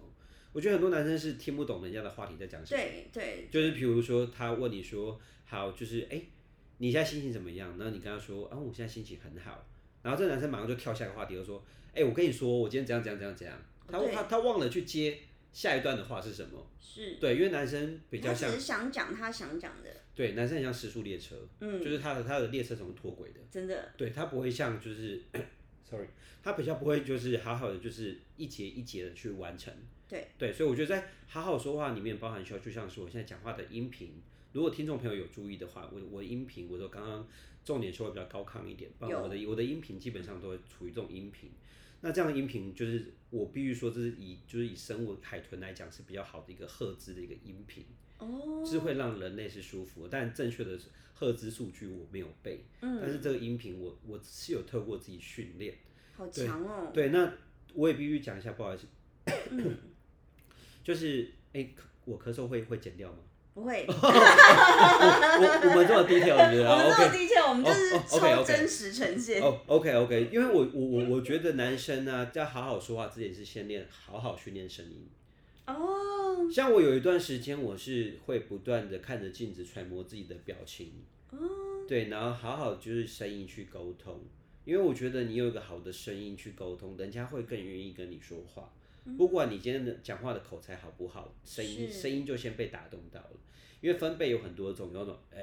[0.52, 2.82] 我觉得很多男生是听不懂人家的话题在讲什么。
[2.82, 3.47] 对对。
[3.49, 6.21] 就是比如说他问你说，好，就是哎。
[6.79, 7.69] 你现在心情怎么样？
[7.77, 9.65] 然后你跟他说啊，我现在心情很好。
[10.01, 11.63] 然后这男生马上就跳下一个话题，就说
[11.93, 15.19] ：“哎，我跟你说，我今天怎样怎样怎样怎样。”他他他忘了去接
[15.51, 16.65] 下一段的话是什么。
[16.79, 25.21] 是，对，因为男生比较像他只是想讲他想讲的，对，男生很像时速列车，嗯，就是他的他的列车怎么脱轨的，真的，对他不会像就是，
[25.83, 26.07] sorry，
[26.41, 29.73] 他比较不会就是好好的就是一节一节的去完成。
[30.07, 37.27] 对对，所以我觉得在好好说话里面包含需要，就像是我现在讲话的音频，如果听众朋友有注意的话，我我的音频我都刚刚
[37.63, 41.51] 重点说会比较高亢一点，不然我的我的音频基本上都会处于这种音频。
[42.01, 47.83] 那这样的音频就是我必须说，这是以就是以生物海豚来讲是比较好的一个赫兹的一个音频，
[48.17, 50.07] 哦，是会让人类是舒服。
[50.09, 50.79] 但正确的
[51.13, 55.75] 赫兹数据我没有背，嗯，但是这个音频我我是有透过自己训练，
[56.15, 57.33] 好强哦，对，那
[57.73, 58.88] 我也必须讲一下，不好意思，
[60.81, 61.69] 就是哎、
[62.05, 63.19] 我咳嗽会会剪掉吗？
[63.60, 75.06] 不会， 我我我们这么 detail 对不对我们这么低调，我们就是哦哦，OK，OK 超真实呈现，哦，OK OK，因为我我我我觉得男生呢、要好好说话之前是先练好好训练声音。
[75.67, 80.93] 哦，像我有一段时间，我是会不断的看着镜子揣摩自己的表情，
[81.32, 81.38] 哦
[81.88, 84.19] 对，然后好好就是声音去沟通，
[84.63, 88.72] 因为我觉得你有一个好的声音去沟通，人家会更愿意跟你说话。
[89.17, 93.31] 不管你今天的讲话的口才好不好，声音声音就先被打动到了。
[93.81, 95.41] 因为分贝有很多种，有那种呃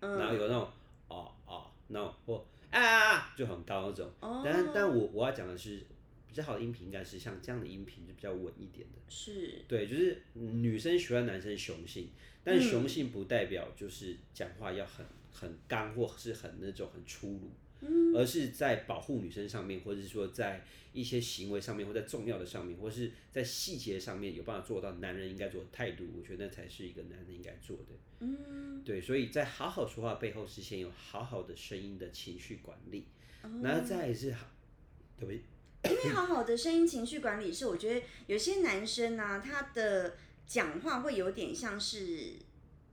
[0.00, 0.68] 呃，然后有那种
[1.08, 4.10] 哦哦，那种或啊啊啊就很高那种。
[4.20, 5.86] 哦，但但我我要讲的是，
[6.26, 8.98] 比较好的音频应该是像这样的音频，就比较稳一点的。
[9.08, 12.10] 是，对，就是女生喜欢男生雄性，
[12.42, 17.50] 但雄性不代表就是讲话要很很刚或是很那种很粗鲁，
[18.14, 27.92] 而是在保护女生上面，或者是说在一些行为上面，或在重要的上面，或是在细节上面有办法做到男人应该做的态度，我觉得那才是一个男人应该做的。
[28.20, 33.06] 嗯，对，所以在好好说话背后，是先有好好的声音的情绪管理，
[33.42, 34.46] 哦然后再是好，
[35.18, 35.42] 对不对？
[35.92, 42.32] 因为好好的声音情绪管理是，我觉得有些男生啊，他的讲话会有点像是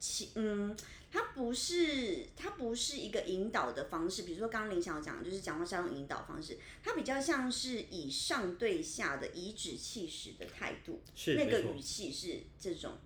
[0.05, 0.75] 其嗯，
[1.09, 12.97] 它不是它不是一个引导的方式，比如说刚刚林晓讲，就是讲话是要用引导方式，它比较像是以上对下的颐指气使的态度，是那个语气是这种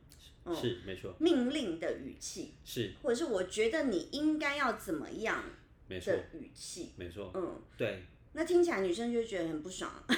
[0.56, 5.44] 是没错，命令的语气，是或者是我觉得你应该要怎么样
[5.88, 7.62] 没错，的语气，没错，嗯。
[7.78, 8.06] 对。
[8.34, 9.92] 那听起来女生就觉得很不爽，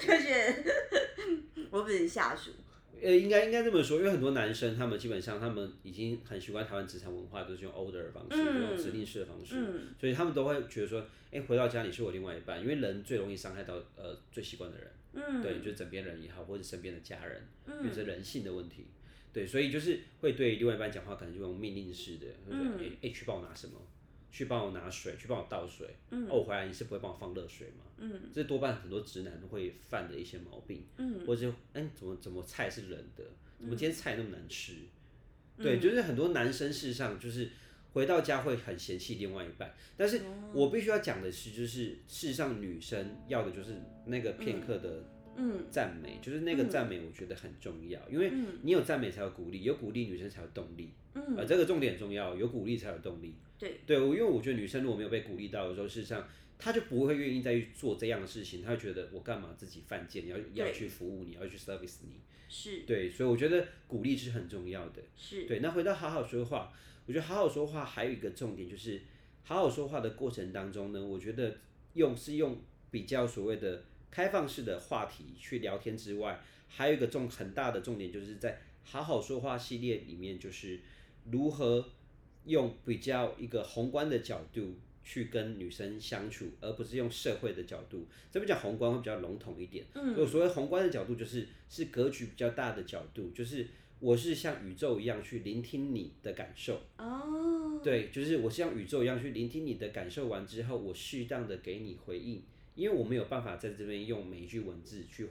[0.00, 0.64] 就觉得
[1.70, 2.50] 我不是下属，
[3.02, 9.80] 呃，应该应该这么说，因为很多男生他们基本上他们已经很习惯台湾职场文化，都是用 order 的方式，嗯用指令式的方式，嗯。
[9.98, 17.84] 所以他们都会觉得说，哎、回到家里是我另外一半，因为人最容易伤害到呃最习惯的人，嗯，对，就是枕边人也好，或者身边的家人，因嗯。
[17.88, 18.86] 为是人性的问题，
[19.32, 23.74] 对，所以就是会对另外一半讲话，可能就用命令式的，哎、诶去帮我拿什么，
[24.32, 26.26] 去帮我拿水，去帮我倒水，嗯。
[26.26, 27.84] 哦，我回来你是不会帮我放热水吗？
[27.98, 33.22] 嗯，这多半很多直男会犯的一些毛病，嗯，或者就哎、怎么怎么菜是冷的，
[33.60, 34.72] 怎么今天菜那么难吃？
[35.58, 35.62] 嗯。
[35.62, 37.50] 对，就是很多男生事实上就是
[37.92, 40.50] 回到家会很嫌弃另外一半，但是哦。
[40.54, 45.04] 我必须要讲的是，就是事实上女生要的就是那个片刻的
[45.36, 53.34] 嗯赞美，就是那个赞美，我觉得很重要，因为你有赞美才有鼓励，有鼓励女生才有动力，嗯，呃，这个重点重要，有鼓励才有动力。
[53.58, 56.26] 对，对，我因为我觉得女生如果没有被鼓励到的时候，事实上
[56.58, 62.20] 她就不会愿意再去做这样的事情，她会觉得我干嘛自己犯贱，要要去服务你，要去 service 你。
[62.48, 65.00] 是对，所以我觉得鼓励是很重要的。
[65.16, 66.70] 是，对，那回到好好说话，
[67.06, 69.00] 我觉得好好说话还有一个重点就是，
[69.42, 71.56] 好好说话的过程当中呢，我觉得
[71.94, 80.78] 用是用比较所谓的开放式的话题去聊天之外，还有一个重很大的重点就是在好好说话系列里面，就是
[81.32, 81.84] 如何
[82.44, 84.76] 用比较一个宏观的角度。
[85.04, 88.06] 去跟女生相处，而不是用社会的角度。
[88.30, 89.84] 这边讲宏观会比较笼统一点。
[89.94, 93.66] 嗯，我所谓宏观的角度，就是是格局比较大的角度，就是
[93.98, 96.80] 我是像宇宙一样去聆听你的感受。
[96.98, 102.40] 哦，对，就是我像宇宙一样去聆听你的感受完之后，我适当的给你回应，
[102.74, 105.28] 因为我没有办法在这边用每一句文字去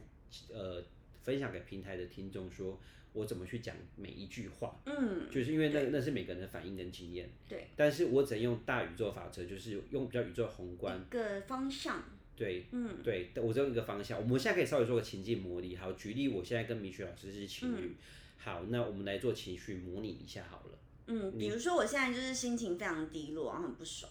[0.51, 0.83] 呃
[1.21, 2.79] 分享给平台的听众说。
[3.13, 4.73] 我怎么去讲每一句话？
[4.85, 7.29] 嗯，就是因为那那是每个人的反应跟经验。
[7.45, 10.97] 对，但是我只能用大宇宙法则，就是用比较宇宙宏观。
[10.97, 12.01] 一个方向，
[12.37, 14.17] 对，嗯，对，我只有一个方向。
[14.17, 15.75] 我们现在可以稍微做个情境模拟。
[15.75, 17.97] 好，举例，我现在跟米雪老师是情侣。
[18.37, 20.79] 好，那我们来做情绪模拟一下好了。
[21.07, 24.09] 嗯，比如说我现在就是心情非常低落，然后很不爽，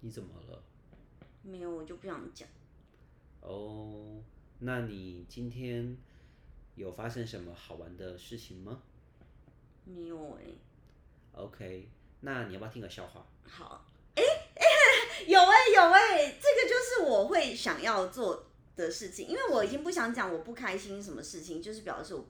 [0.00, 0.60] 你怎么了？
[1.48, 2.46] 没有我就不想讲，
[3.40, 4.22] 哦，
[4.58, 5.96] 那你今天
[6.74, 8.82] 有发生什么好玩的事情吗
[9.84, 10.44] 没有哎、
[11.32, 11.88] ？OK，
[12.20, 13.26] 那你要不要听个笑话？
[13.44, 14.64] 好，哎、哎、
[15.26, 18.44] 有哎、有哎、这个就是我会想要做
[18.76, 22.26] 的事情，因为我已经不想讲我不开心什么事情，就是表示我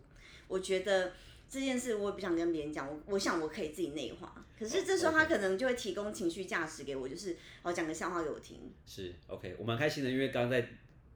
[0.47, 1.12] 我觉得
[1.49, 4.45] 这件事我也不想跟别人讲，我我想我可以自己内化。
[4.59, 8.59] 可是这时候他可能就会提供情绪价值给我，就是哦讲个笑话给我听。
[8.87, 10.61] 是 OK，我蛮开心的，因为刚刚在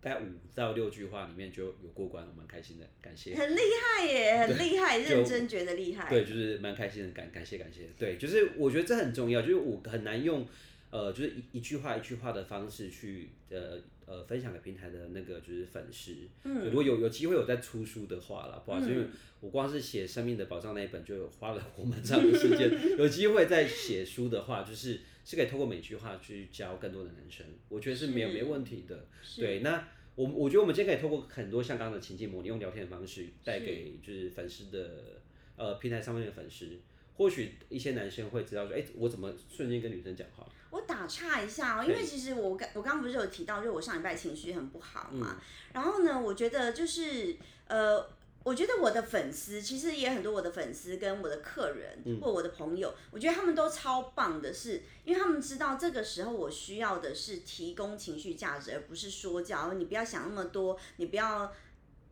[0.00, 0.24] 大概五
[0.54, 3.34] 到六句话里面就有过关，我蛮开心的，感谢。
[3.34, 6.08] 很厉害耶，很厉害，就认真觉得厉害。
[6.08, 7.88] 对，就是蛮开心的，感感谢感谢。
[7.98, 10.46] 对，就是我觉得这很重要，就是我很难用
[10.92, 16.14] 呃，就是一一句话一句话的方式去呃呃分享给平台的那个就是粉丝。
[16.44, 19.06] 嗯，如果有有机会有在出书的话啦，不好意思，因为
[19.40, 22.70] 我光是写《生命的宝藏》那一本就花了我蛮长的时间。
[22.96, 29.06] 有机会再写书的话，就是是可以透过每句话去教更多的男生，我觉得是没有没问题的。
[29.36, 29.88] 对，那。
[30.14, 35.22] 我我觉得我们今天可以透过很多像刚刚的情境模拟，用聊天的方式带给就是粉丝的
[35.56, 36.68] 呃平台上面的粉丝，
[37.14, 40.46] 或许一些男生会知道说，哎、我怎么瞬间跟女生讲话？
[40.72, 45.40] 我打岔一下哦，因为其实我刚我刚刚不是有提到，就是我上礼拜情绪很不好嘛，嗯
[45.74, 47.36] 然后呢，我觉得就是
[47.68, 48.04] 呃。
[48.44, 59.72] 我觉得我的粉丝其实也很多，我的粉丝跟我的客人、嗯或我的朋友，我觉得他们都超棒的是，因为他们知道这个时候我需要的是提供情绪价值，而不是说教。
[59.74, 61.52] 你不要想那么多，你不要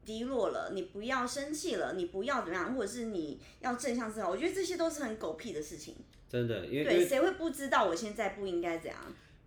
[0.04, 4.30] 低落了，你不要生气了，你不要怎么样，或者是你要正向思考。
[4.30, 5.96] 我觉得这些都是很狗屁的事情。
[6.30, 8.98] 真的，因为对，谁会不知道我现在不应该怎样？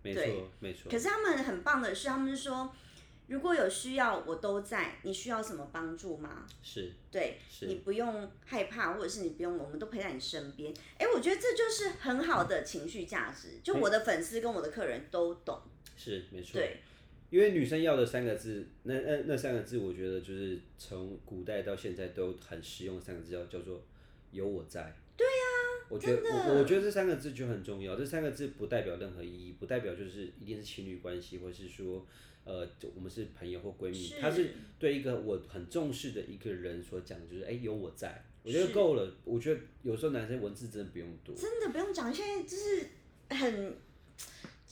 [0.02, 2.70] 没对错没错，可是他们很棒的是，他们说
[3.26, 4.96] 如果有需要，我都在。
[5.02, 6.46] 你需要什么帮助吗？
[6.62, 10.74] 是对，是你不用害怕，或者是你不用，我们都陪在你身边。
[10.98, 15.58] 哎，我觉得这就是很好的情绪价值，就我的粉丝跟我的客人都懂。
[15.96, 16.80] 是没错，对，
[17.30, 23.80] 因为女生要的三个字，那那那三个字，我觉得就是从古代到现在都很实用的三个字，叫叫做
[24.32, 24.94] 有我在。
[25.94, 32.04] 我觉得我我觉得这三个字就很重要，这三个字不代表任何意义，不代表就是一定是情侣关系，或是说
[32.42, 39.16] 呃我们是朋友或闺蜜，他是对一个我很重视的一个人所讲的，就是哎、有我在，我觉得是够了。
[39.24, 42.86] 我觉得有时候男生文字真的不用读，真的不用讲，现在就是
[43.28, 43.76] 很。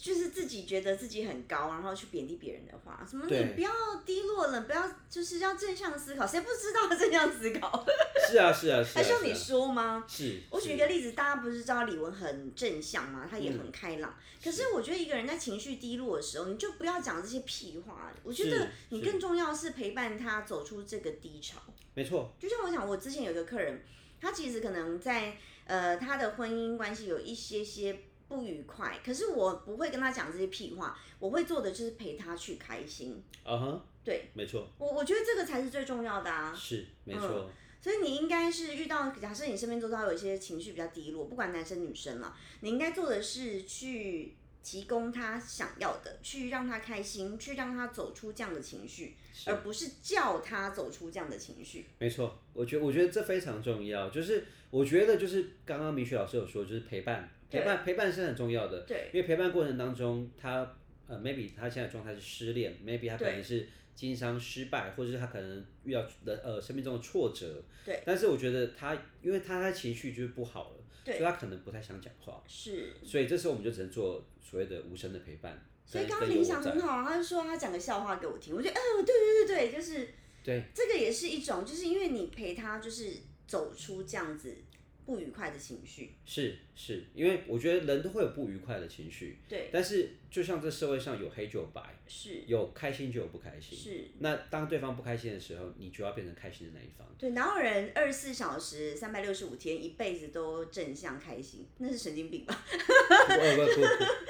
[0.03, 3.71] 就是自己觉得自己很高，然后去贬低别人的话，什么你不要
[4.05, 7.87] 低落了，不要就是要正向思考，谁不知道 正向思考？
[8.29, 10.05] 是啊是啊是啊，还需要你说吗？
[10.09, 13.29] 是，我举一个例子，大家不是知道李玟很正向吗？
[13.31, 14.13] 她也嗯很开朗。
[14.43, 18.13] 可是我觉得一个人在情绪低落的时候，你就不要讲这些屁话。
[18.25, 21.61] 我觉得你更重要是陪伴他走出这个低潮。
[21.95, 23.81] 没错，就像我讲，我之前有一个客人，
[24.21, 25.37] 他其实可能在
[25.67, 27.97] 呃他的婚姻关系有一些些
[28.33, 33.23] 不愉快，可是我不会跟他讲这些屁话，我会做的就是陪他去开心。
[33.45, 36.55] 啊哈，对没错，我，我觉得这个才是最重要的啊。
[36.55, 37.51] 是没错。
[37.81, 49.17] 所以你应该是遇到，假设你身边周遭有一些情绪比较低落，不管男生女生了，你应该做的是去提供他想要的，去让他开心，去让他走出这样的情绪，
[49.47, 51.87] 而不是叫他走出这样的情绪。
[51.99, 60.75] 没错，我觉得我觉得这非常重要，就是我觉得就是刚刚米雪老师有说，就是陪伴，陪伴陪伴是很重要的，对，因为陪伴过程当中，他
[61.07, 71.19] 呃 maybe 他现在状态是失恋，maybe 他可能是经商失败，或者是他可能遇到的呃生命中的挫折，对，但是我觉得他因为他他情绪就是不好了，对。
[71.19, 72.95] 所以他可能不太想讲话，是。
[73.05, 75.63] 所以这时候我们就只能做所谓的无声的陪伴。
[75.85, 80.09] 所以刚刚铃跟有我在响很好啊，他就说他讲个笑话给我听，我觉得，嗯，对对对对，就是
[80.43, 83.11] 对，这个也是一种，就是因为你陪他，就是
[83.47, 84.57] 走出这样子
[85.05, 86.15] 不愉快的情绪。
[86.25, 93.77] 是是，因为我觉得人都会有不愉快的情绪，对，但是就像这社会上有黑就有白，是有开心就有不开心。
[93.77, 97.07] 是，那当对方不开心的时候，你就要变成开心的那一方。
[97.19, 101.67] 对，哪有人二十四小时、三百六十五天，一辈子都正向开心？
[101.79, 102.65] 那是神经病吧？
[102.67, 103.81] 不不不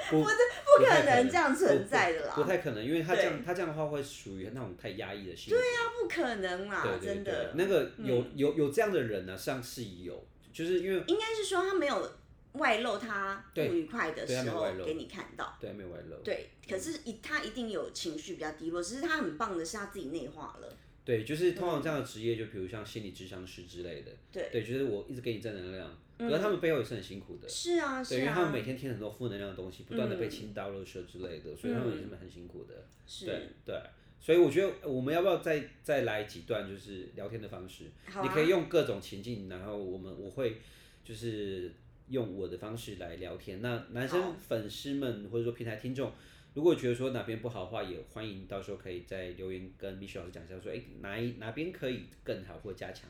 [0.09, 0.23] 不不，
[0.77, 5.59] 不可能这样存在的啦不不太可能，因为他这样他这样的话会属于那种太压抑的性格。
[5.59, 7.51] 对啊不可能啦，对真的，。
[7.51, 12.11] 嗯那个有有有这样的人呢，上是有，就是因为应该是说他没有
[12.53, 15.57] 外露他不愉快的时候给你看到。
[15.59, 16.15] 对没有外露。
[16.23, 20.77] 对，可是一他一定有情绪比较低落，只是他很棒的是他自己内化了。
[21.03, 24.11] 对，就是通常这样的职业，就比如像心理智商师之类的。
[24.31, 27.49] 对对，就是我一直给你正能量，可是他们背后也是很辛苦的。
[27.49, 32.87] 是啊，对，是啊，因为他们每天听很多负能量的东西，不断的被倾倒、热射之类的，所以他们也是很辛苦的。
[33.05, 33.75] 是对对，
[34.23, 37.91] 所以我觉得我们要不要再再来几段就是聊天的方式？
[38.13, 40.61] 啊你可以用各种情境，然后我们我会
[41.03, 41.69] 就是
[42.07, 43.61] 用我的方式来聊天。
[43.61, 46.09] 那男生粉丝们或者说平台听众，
[46.53, 53.09] 如果觉得说哪边不好的话，也欢迎到时候可以在留言跟米雪老师讲一下，说哎哪一哪边可以更好或加强。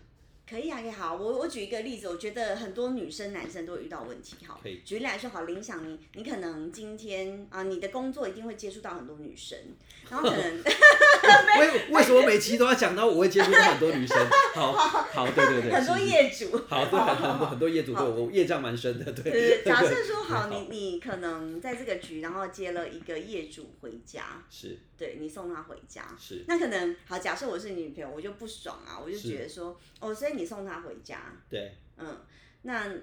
[0.50, 1.16] 可以啊，可以好。
[1.16, 4.36] 我我举一个例子，我觉得很多女生、男生都会遇到问题。
[4.46, 9.58] 好可以，举例来说，好，林想你，你可能今天啊，你的工作一定会接触到很多女生，
[10.10, 10.64] 然后可能
[11.60, 14.18] 为为为什么每期都要讲到我会接触到很多女生？
[14.54, 16.58] 好，好，对对对，很多业主。
[16.68, 32.18] 好，对，很很多很多业主对我业障蛮深的，对，假设说好，你你可能在这个局，然后接了一个业主回家，是对你送他回家，是，那可能好，假设我是你女朋友，我就不爽啊，我就觉得说，哦，所以你送他回家，对，嗯，
[32.64, 32.94] 那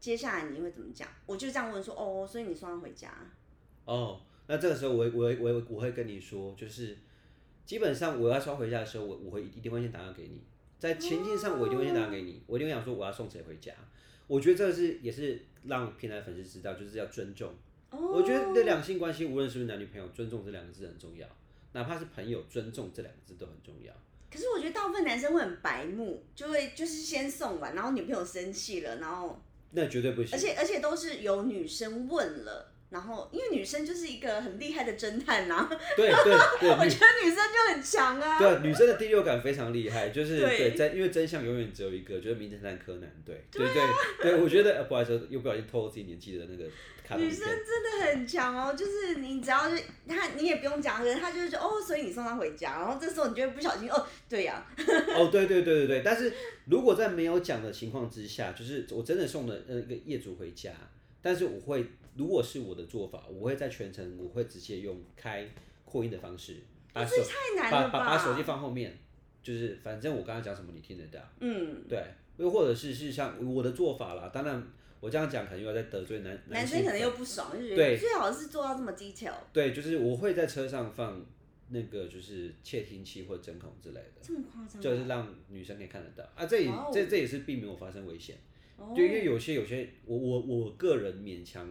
[0.00, 1.08] 接下来你会怎么讲？
[1.26, 3.12] 我就这样问说，哦，所以你送他回家，
[3.84, 6.96] 哦，那这个时候我会我我我会跟你说，就是
[7.64, 10.42] 基本上我要送回家的时候，我我会一定会先打电话给你，
[10.78, 13.72] 在情境上我一定会先打电话给你，我一定会想说我要送谁回家。
[14.26, 17.52] 我觉得这个是也是让平台粉丝知道，就是要尊重。
[17.90, 21.28] 哦，我觉得的两性关系，无论是不是男女朋友，尊重这两个字很重要，
[21.72, 23.92] 哪怕是朋友，尊重这两个字都很重要。
[24.32, 29.38] 可是我觉得大部分男生会很白目，就会就是先送完，然后女朋友生气了，然后
[29.72, 30.38] 那绝对不行而。
[30.38, 35.66] 且而且都是有女生问了，然后因为女生就是一个很厉害的侦探呐、
[35.96, 38.38] 对对对， 我觉得女生就很强啊。
[38.38, 43.10] 对女生的第六感非常厉害，就是对对真因为真相永远只有一个，就是名侦探柯南。
[43.24, 43.82] 对对对
[44.20, 46.64] 对，我觉得呃不好意思，又不小心透露自己年纪的那个
[47.02, 47.46] 卡通女生。
[47.46, 54.62] 真的很强哦，就是你只要是她，你也不用讲，可是他就是说哦，所以你送她回家，然后这时候你就会不小心哦，对呀、
[55.16, 56.30] 哦，对对对对对，但是
[56.66, 60.70] 如果在没有讲的情况之下，就是我真的送了呃一个业主回家，
[61.22, 65.48] 但是我会，如果是我的做法，我会在全程我会直接用开
[65.84, 66.56] 扩音的方式，
[66.92, 68.18] 把手、太难了把把把？
[68.18, 68.98] 手机放后面，
[69.42, 72.04] 就是反正我刚刚讲什么你听得到，嗯，对，
[72.36, 74.62] 又或者是是像我的做法啦，当然
[75.00, 81.24] 我这样讲可能又要在得罪男性男生可能又不爽，就觉得对最好是做到这么 detail，对，就是我会在车上放
[81.68, 84.20] 那个就是窃听器或针孔之类的。
[84.20, 84.82] 这么夸张、啊？
[84.82, 88.36] 就是让女生可以看得到啊，这也哇哦这这也是并没有发生危险。
[88.76, 91.66] 哦就因为有些有些我我我个人勉强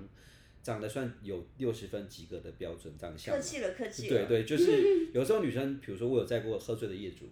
[0.63, 4.25] 长得算有六十分及格的标准长相，客气了，客气了。
[4.27, 7.25] 对对，就是 有时候女生，比如说我有载过喝醉的业主，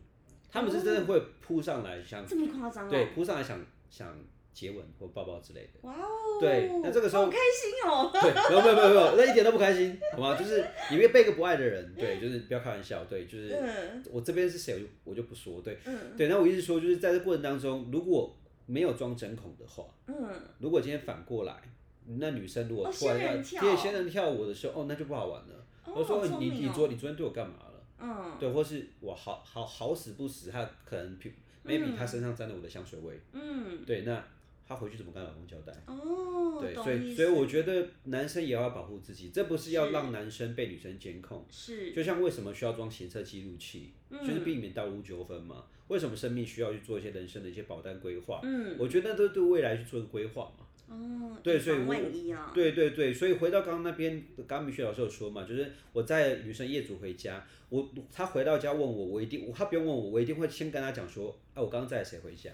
[0.49, 2.89] 他们是真的会扑上来想这么夸张哦？
[2.89, 4.17] 对扑上来想想
[4.53, 5.88] 接吻或抱抱之类的。
[5.88, 6.07] 哇哦！
[6.41, 8.09] 对那这个时候好开心哦。
[8.11, 10.36] 对，没有没有没有没有，那一点都不开心，好吗？
[10.39, 20.15] 就是你别被一个不爱的人，对，就是不要开玩笑，对，就是嗯我这边是谁我就我就不说，对，嗯对，那我一直说，就是在这过程当中，如果没有装针孔的话，嗯，
[20.59, 21.55] 如果今天反过来，
[22.18, 25.55] 那女生如果哦突然要仙人跳对仙人跳舞的时候，哦，那就不好玩了。
[25.86, 27.84] 哦我说你你昨你昨天对我干嘛了？
[27.99, 31.18] 嗯对，或是我好好好死不死，他可能
[31.66, 34.24] maybe 他身上沾了我的香水味，嗯，对，那
[34.68, 35.74] 他回去怎么跟老公交代？
[35.88, 41.43] 哦，对，所以所以我觉得男生也要保护自己，这不是要让男生被女生监控。
[41.49, 45.66] 是就像为什么需要装行车记录器，嗯就是避免道路纠纷嘛。
[45.89, 48.39] 为什么生命需要去做一些人生的一些保单规划？
[48.43, 50.66] 嗯我觉得那都对未来去做个规划嘛。
[50.89, 62.51] 哦，对所以我万一啊，对对对，所以回到刚刚那边，刚刚米雪老师有说嘛，就是我在女生业主回家，我他回到家问我，我一定他不用问我，我一定会先跟他讲说，啊，我刚刚载谁回家。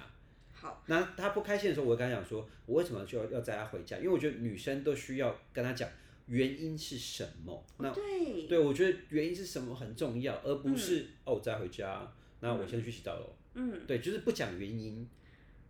[0.51, 3.97] 好，那他不开心的时候，我会跟他讲说，我为什么就要要载他回家？
[3.97, 5.87] 因为我觉得女生都需要跟他讲
[6.27, 7.65] 原因是什么。
[7.77, 12.11] 那哦对，对，我觉得原因是什么很重要，而不是、哦，我载回家，
[12.41, 13.33] 那我先去洗澡喽。
[13.53, 15.07] 嗯，对，就是不讲原因。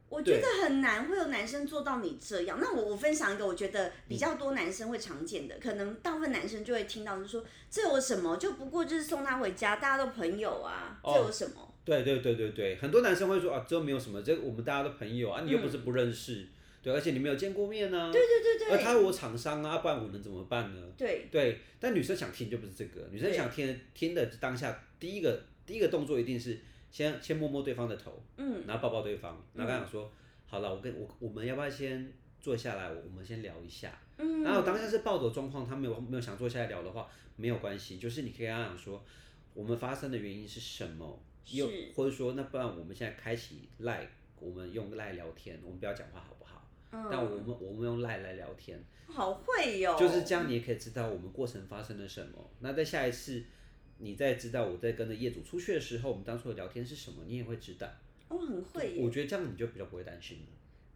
[0.09, 2.57] 我觉得很难会有男生做到你这样。
[2.61, 11.73] 那我我分享一个我觉得比较多男生会常见的，可能大部分男生就会听到就是说这有什么，就不过就是送他回家，大家都朋友啊，这有什么？
[11.83, 16.47] 对对对对对，很多男生会说啊，这没有什么，这我们大家都朋友啊，你又不是不认识，
[16.81, 18.75] 对，而且你没有见过面呢、啊，对对对对。
[18.75, 20.81] 而他是我厂商啊，不然我能怎么办呢？
[20.97, 26.57] 对，对，但女生想听就不是这个，女生想听的听的当下第一个第一个动作一定是
[26.95, 30.09] 先先摸摸对方的头，嗯，然后抱抱对方，然后跟他讲说，
[30.45, 33.91] 好了，我跟我我们要不要先坐下来，我们先聊一下。
[34.17, 39.03] 嗯，然后当下是抱走状况，他没有没有想坐下来聊的话，没有关系，就是你可以跟他讲说，
[39.53, 41.21] 我们发生的原因是什么，
[41.51, 44.07] 又是或者说，那不然我们现在开启赖，
[44.39, 46.65] 我们用赖聊天，我们不要讲话好不好？
[46.91, 52.49] 嗯但我们我们用赖来聊天，好会哟、就是这样，你也可以知道我们过程发生了什么。
[52.61, 53.43] 那在下一次，
[53.97, 57.87] 你在知道我在跟着业主出去的时候，我们当初的聊天是什么，你也会知道。
[58.27, 60.45] 哦，很会耶，我觉得这样你就比较不会担心了。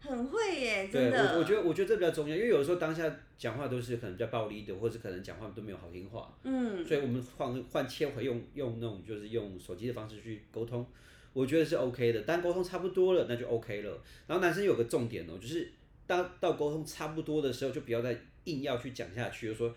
[0.01, 1.33] 很会耶，对真的。
[1.35, 10.85] 我，我觉得我觉得这比较重要，因为有的时候当下讲话都是可能比较暴力的，或者可能讲话都没有好听话，嗯，所以我们换换切回用用那种就是用手机的方式去沟通，
[11.33, 12.21] 我觉得是 OK 的。
[12.21, 14.01] 当沟通差不多了，那就 OK 了。
[14.25, 15.71] 然后男生有个重点哦，就是
[16.07, 19.73] 当到沟通差不多的时候，就不要再硬要去讲下去，就说。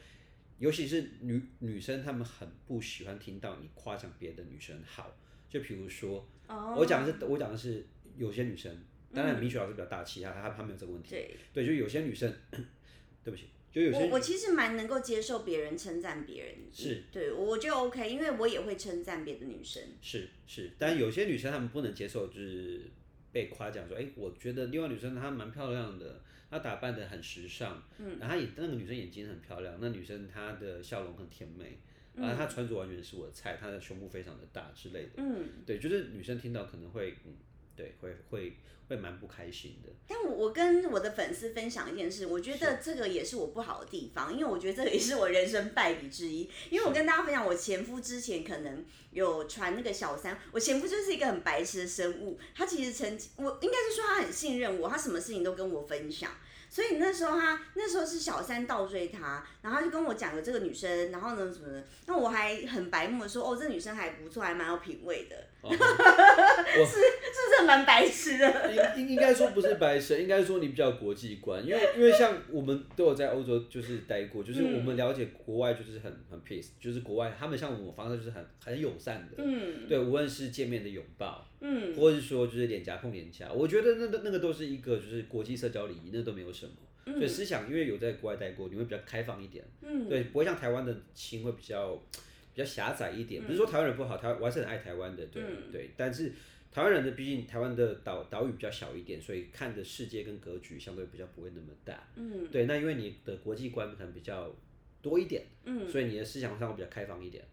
[0.63, 5.13] 尤其是女女生，她们很不喜欢听到你夸奖别的女生好，
[5.49, 7.85] 就比如说，哦，我讲的是我讲的是
[8.17, 8.73] 有些女生，
[9.13, 11.11] 当然米雪老师比较大气，她她她没有这个问题。
[11.11, 12.33] 对，对，就有些女生，
[13.25, 17.03] 对不起，就有些我我其实蛮能够接受别人称赞别人，是。
[17.11, 19.83] 对我就 OK，因为我也会称赞别的女生。
[20.01, 22.89] 是是，但有些女生她们不能接受，就是
[23.33, 31.79] 被夸奖说，哎、我觉得另外女生她蛮漂亮的，她打扮的很时尚，嗯，然后她眼那个女生眼睛很漂亮，那女生她的笑容很甜美，
[32.15, 37.33] 然后她穿着完全是我的菜，她的胸部非常的大之类的，嗯，对，就是女生听到可能会，嗯，
[37.75, 38.53] 对，会会
[38.93, 46.49] 会蛮不开心的，但我我跟我的粉丝分享一件事，我觉得这个也是我不好的地方，因为我觉得这个也是我人生败笔之一。
[46.71, 56.31] 因为我跟大家分享，我前夫之前可能有传那个小三，我前夫就是一个很白痴的生物，他其实曾经，我应该是说他很信任我，他什么事情都跟我分享。
[56.69, 66.97] 所以那时候他那时候是小三倒追他，然后他就跟我讲了这个女生，然后呢什么的，那我还很白目的说，哦，这女生还不错，还蛮有品味的， 哦是
[67.49, 68.95] 不是蛮白痴的？
[68.97, 86.73] 应应应该说不是白痴，应该说你比较国际观，因为因为像我们都有在欧洲就是待过，就是我们了解国外就是很很 peace，就是国外他们像我们方式就是很很友善的，嗯对，无论是见面的拥抱，嗯，或者是说就是脸颊碰脸颊，我觉得那那那个都是一个就是国际社交礼仪，那都没有什么。
[87.05, 92.01] 所以思想因为有在国外待过，你会比较开放一点，嗯，对，不会像台湾的亲会比较
[92.55, 93.43] 比较狭窄一点。
[93.43, 95.91] 不是说台湾人不好，台湾我还是很爱台湾的，对、嗯对。
[95.97, 96.33] 但是
[96.71, 102.09] 台湾人的毕竟台湾的岛岛屿比较小一点，所以看的世界跟格局相对比较不会那么大。
[102.17, 104.55] 嗯，对，那因为你的国际观可能比较
[105.01, 107.45] 多一点，嗯，所以你的思想上会比较开放一点。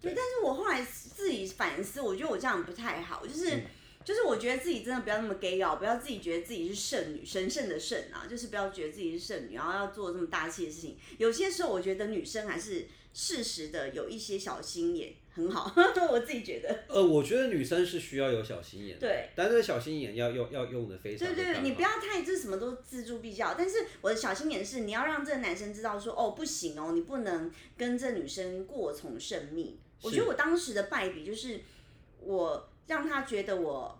[0.00, 3.62] 对，但是我后来自己反思，我觉得我这样不太好，就是、嗯
[4.04, 10.96] 就是我觉得自己真的不要那么 gay 哦，不要自己觉得自己是圣女，神圣的圣啊，就是不要觉得自己是圣女，然后要做这么大气的事情。
[11.18, 15.72] 有些时候我觉得女生还是适时的有一些小心眼很好，
[16.10, 16.84] 我自己觉得。
[16.88, 23.54] 呃，我觉得女生是需要有小心眼的，对，但是小心眼要用要用的非常对对对，你不要太就是什么都锱铢必较。
[23.54, 29.78] 但是我的小心眼是，你要让这个男生知道说，哦，不行哦，你不能跟这女生过从甚密。
[30.02, 31.60] 我觉得我当时的败笔就是，
[32.20, 33.98] 我让他觉得我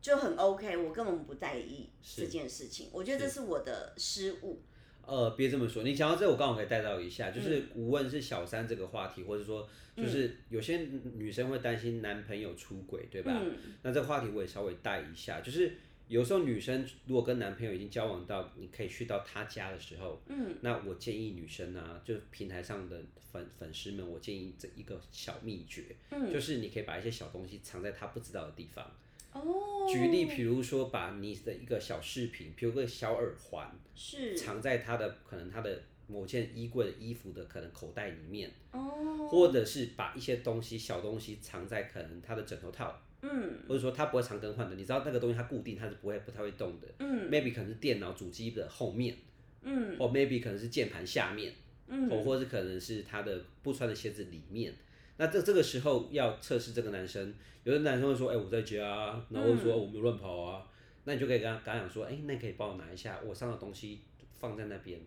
[0.00, 2.88] 就很 OK，我根本不在意这件事情。
[2.92, 4.60] 我觉得这是我的失误。
[5.06, 5.82] 呃，别这么说。
[5.82, 13.32] 你讲到这，我刚好可以带到一下，嗯就是无论是小三这个话题，或者说就是有些女生会担心男朋友出轨，对吧？
[13.42, 15.72] 嗯那这个话题我也稍微带一下，就是
[16.08, 23.00] 有时候女生如果跟男朋友已经交往到你可以去到他家的时候，嗯，那我建议女生啊，就平台上的
[23.32, 28.88] 粉粉丝们，我建议这一个小秘诀，嗯就是你可以把一些小东西藏在他不知道的地方。
[29.32, 34.36] 哦，举例，比如说把你的一个小饰品，比如个小耳环，是。
[34.36, 43.60] 藏在他的可能他的某件衣柜的衣服的可能口袋里面，哦，或者是把一些东西小东西藏在可能他的枕头套，嗯。
[43.66, 46.88] 或者说他不会常更换的，你知道那个东西它固定，它是不会不太会动的。
[46.98, 47.30] 嗯。
[47.30, 49.16] Maybe 可能是电脑主机的后面，
[49.62, 49.96] 嗯。
[49.98, 51.54] 或 maybe 可能是键盘下面，
[51.86, 52.10] 嗯。
[52.10, 54.74] 或或是可能是他的不穿的鞋子里面。
[55.16, 57.34] 那这这个时候要测试这个男生，
[57.64, 60.62] 有的男生会说，哎、我在家啊，然后会说、我没有乱跑啊，
[61.04, 64.00] 那你就可以跟他跟他讲说，哎、那你可以帮我拿一下，我上的东西
[64.38, 65.00] 放在那边，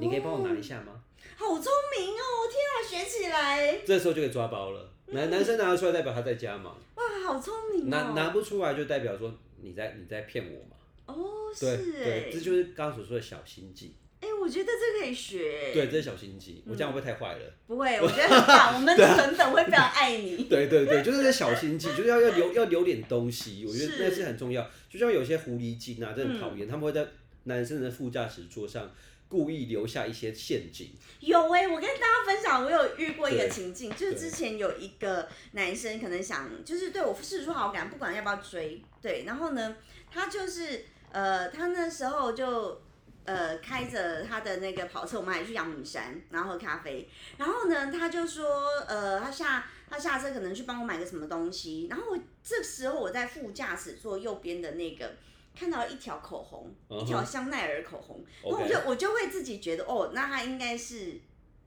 [0.00, 1.04] 你可以帮我拿一下吗？
[1.36, 1.64] 好聪
[1.96, 2.24] 明哦！
[2.50, 2.74] 天啊，
[3.04, 3.78] 学起来！
[3.86, 4.90] 这时候就可以抓包了。
[5.06, 7.88] 男男生拿得出来，代表他在家嘛；哇，好聪明哦！
[7.88, 10.76] 拿拿不出来，就代表说你在你在骗我嘛。
[11.06, 11.14] 哦，
[11.60, 13.94] 对是哎对，，这就是刚刚所说的小心机。
[14.22, 15.72] 哎，我觉得这可以学。
[15.74, 16.62] 对，这是小心机。
[16.64, 17.40] 我这样会不会太坏了？
[17.66, 20.44] 不会，我觉得很棒，我们的粉粉会非常爱你。
[20.48, 24.64] 对对对，就是这小心机，就是要要留要留点东西，我觉得是那是很重要。
[24.88, 27.04] 就像有些狐狸精啊，真的很讨厌，他们会在
[27.44, 28.88] 男生的副驾驶座上
[29.26, 30.92] 故意留下一些陷阱。
[31.18, 39.76] 有哎、我跟大家分享，我有遇过一个情境，就是之前有一个男生可能想，就是对我示出好感，不管要不要追，对，然后呢，
[40.08, 42.80] 他就是呃，他那时候就。
[43.24, 47.08] 呃，开着他的那个跑车，我们还去阳明山，然后喝咖啡。
[47.36, 51.86] 然后呢，他就说，呃，他下他下车可能去帮我买个什么东西。
[51.88, 55.14] 然后我这时候我在副驾驶座右边的那个
[55.54, 61.20] 看到一条口红一条香奈儿口红，然后我就我就会自己觉得，哦，那他应该是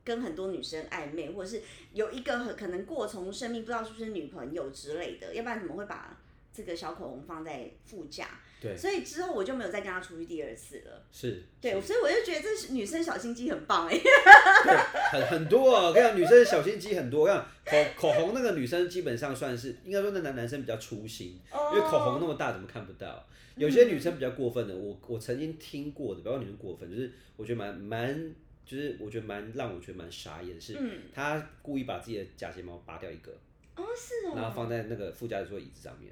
[0.03, 1.61] 跟很多女生暧昧，或者是
[1.93, 6.17] 有一个很可能过从生命，不知道是不是女朋友之类的，要不然怎么会把
[6.55, 8.29] 这个小口红放在副驾？
[8.61, 11.03] 对，所以之后我就没有再跟他出去第二次了。
[11.11, 14.75] 是，对，所以我就觉得这是女生小心机很棒哎、 对，
[15.11, 15.87] 很很多啊。
[15.87, 17.21] 我跟你讲，女生小心机很多。
[17.21, 21.39] 我跟你讲，口口红那个女生基本上算是，应该说那男男生比较粗心，
[21.73, 23.27] 因为口红那么大，怎么看不到？
[23.55, 28.31] 有些女生比较过分的，我我曾经听过的，不要女生过分，就是我觉得蛮蛮，
[28.65, 33.31] 就是我觉得蛮让我觉得蛮傻眼，是嗯，她故意把自己的假睫毛拔掉一个，
[33.75, 36.11] 哦是哦，然后放在那个副驾驶座椅子上面。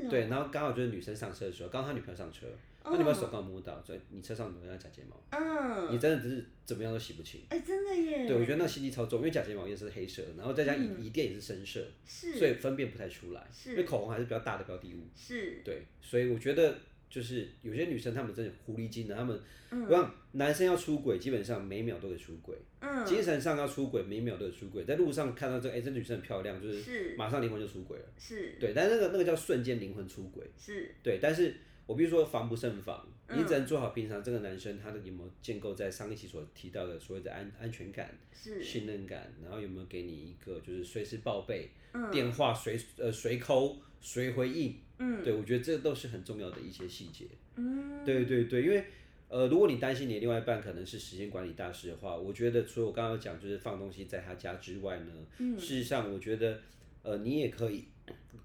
[0.00, 2.46] 是哦，对，然后刚好就是女生上车的时候，刚好他女朋友上车，
[2.82, 5.16] 他女朋友手刚好摸到，所以你车上有没有假睫毛？
[5.30, 7.40] 嗯，你真的只是怎么样都洗不清。
[7.48, 13.46] 哎、真的耶，对，我觉得那心机超重，因为假睫毛也是黑色，然后再加上椅椅垫也是深色，是所以分辨不太出来。
[13.52, 15.00] 是因为口红还是比较大的标的物。
[15.16, 16.76] 是，对，所以我觉得
[17.16, 19.40] 就是有些女生她们真的狐狸精的，她们，
[19.70, 19.86] 嗯。
[19.86, 27.16] 我想男生要出轨，基本上每秒都得出轨，嗯，精神上要出轨，每秒都得出轨，在路上看到这，哎、这女生很漂亮，就是是。
[27.16, 28.04] 马上灵魂就出轨了。
[28.18, 28.54] 是。
[28.60, 30.44] 对，但是那个那个叫瞬间灵魂出轨。
[30.58, 31.56] 是，对，但是
[31.86, 33.38] 我必须说防不胜防，嗯。
[33.38, 38.62] 你只能做好平常这个男生他的有没有建构在上一期所提到的所谓的安安全感、是。
[38.62, 42.10] 信任感，然后有没有给你一个就是随时报备，嗯。
[42.10, 47.26] 电话随呃随扣随回应，嗯，对我觉得这都是很重要的一些细节。
[47.56, 48.84] 嗯，对对对，因为
[49.28, 56.60] 呃，如果你担心你的另外一半可能是时间管理大师的话，我觉得除了我刚刚讲就是放东西在他家之外呢，嗯事实上我觉得
[57.02, 57.84] 呃，你也可以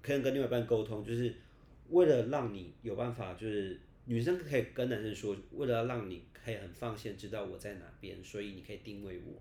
[0.02, 1.32] 可以跟另外一半沟通，就是
[1.90, 9.40] 为了让你有办法，就是女生可以跟男生说，为了让你可以很放心知道我在哪边，所以你可以定位我。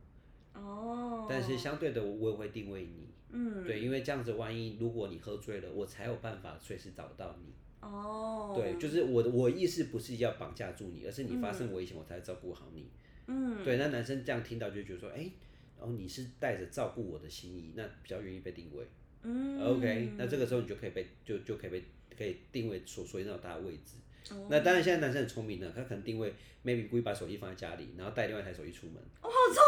[0.53, 3.07] 哦，但是相对的，我也会定位你。
[3.31, 7.53] 嗯，对，因为这样子，万一如果你喝醉了，我才有办法随时找到你。
[7.79, 12.89] 哦，对，就是我的我的意思不是要绑架住你，而是你发生危险，我才照顾好你。
[13.27, 15.31] 嗯，对，那男生这样听到就觉得说，哎、
[15.79, 18.85] 然后你是带着照顾我的心意，那比较愿意被定位。
[19.23, 21.83] 嗯 OK，那这个时候你就可以被就就可以被
[22.17, 23.95] 可以定位所所以那种大的位置。
[24.31, 26.33] 哦那当然，现在男生很聪明的，他可能定位
[26.63, 28.95] maybe 故意把手机放在家里，然后带另外一台手机出门。
[29.21, 29.63] 哦，好聪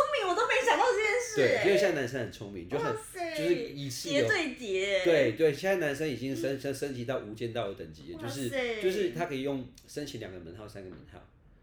[1.36, 2.96] 对，哎因为现在男生很聪明，就很，
[3.38, 8.50] 就是以是叠对叠，，对对，现在男生已经升升升级到无间道的等级了，就是
[8.82, 11.20] 就是他可以用申请两个门号、三个门号，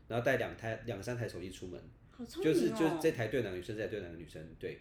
[0.08, 1.80] 然后带两台两三台手机出门。
[2.10, 4.78] 好聪明哦，就是就是这台对两个女生，这台对两个女生，对。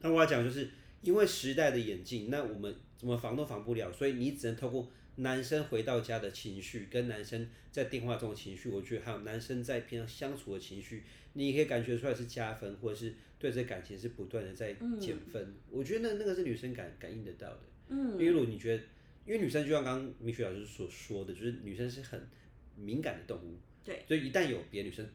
[0.00, 0.68] 那我要讲就是
[1.02, 4.90] 因为时代的演进，那我们怎么防都防不了，所以你只能透过
[5.20, 11.02] 男生回到家的情绪，跟男生在电话中的情绪，我觉得还有男生在平常相处的情绪，
[11.34, 15.54] 你可以感觉出来是加分，或者是对这感情是不断的在减分。
[15.70, 17.60] 我觉得那那个是女生感感应得到的。
[17.88, 18.82] 嗯，因为如果你觉得，
[19.26, 22.28] 因为女生就像刚刚米雪老师所说的，就是女生是很
[22.76, 25.06] 敏感的动物，对，所以一旦有别的女生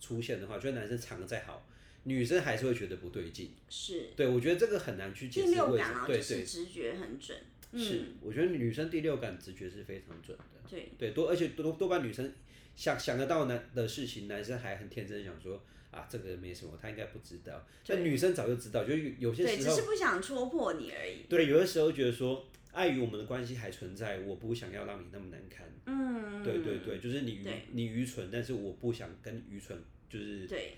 [0.00, 1.68] 出现的话，就算男生藏的再好，
[2.04, 3.50] 女生还是会觉得不对劲。
[3.68, 5.76] 是对，我觉得这个很难去解第释为什么。
[5.76, 7.36] 六感啊，对对，就是直觉很准，
[7.72, 10.44] 是嗯，，我觉得女生第六感直觉是非常准的。
[10.68, 12.32] 对，对，多而且多多半女生
[12.74, 17.66] 想想得到男的事情，男生还很天真想说啊，这个没什么，他应该不知道。
[17.86, 25.66] 但女生早就知道，就是有有些对，时候只是不想戳破你而已，对，有的时候觉得说，碍于我们的关系还存在，我不想要让你那么难堪。
[25.86, 29.76] 嗯，对对对，就是你愚你愚蠢，但是我不想跟愚蠢，
[30.08, 30.74] 就是对，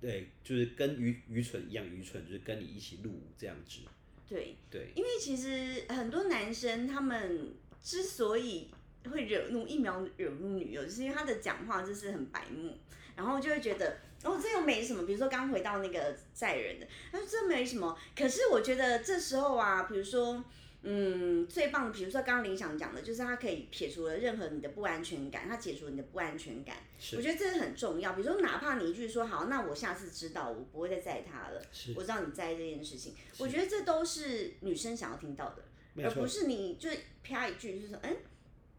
[0.00, 3.80] 对，就是跟愚愚蠢一样愚蠢，就是跟你一起入伍这样子。
[4.28, 8.70] 对，对，因为其实很多男生他们之所以
[9.10, 12.76] 会惹怒一秒惹怒女友，就是因为他的讲话就是很白目，
[13.14, 15.06] 然后就会觉得哦这又没什么。
[15.06, 17.96] 比如说刚回到那个载人的，他说这没什么。
[18.16, 20.44] 可是我觉得这时候啊，比如说。
[20.88, 26.76] 嗯，最棒的，比如说刚刚林想讲的，就是他可以撇除了任何你的不安全感，他解除你的不安全感，
[27.16, 28.12] 我觉得这是很重要。
[28.12, 31.60] 比如说，哪怕你一句说好，那我下次知道，我不会再在意他了，
[31.96, 36.88] 我知道你在意这件事情，我觉得这都是女生想要听到的，而不是你就
[37.24, 38.16] 啪一句就是说，嗯，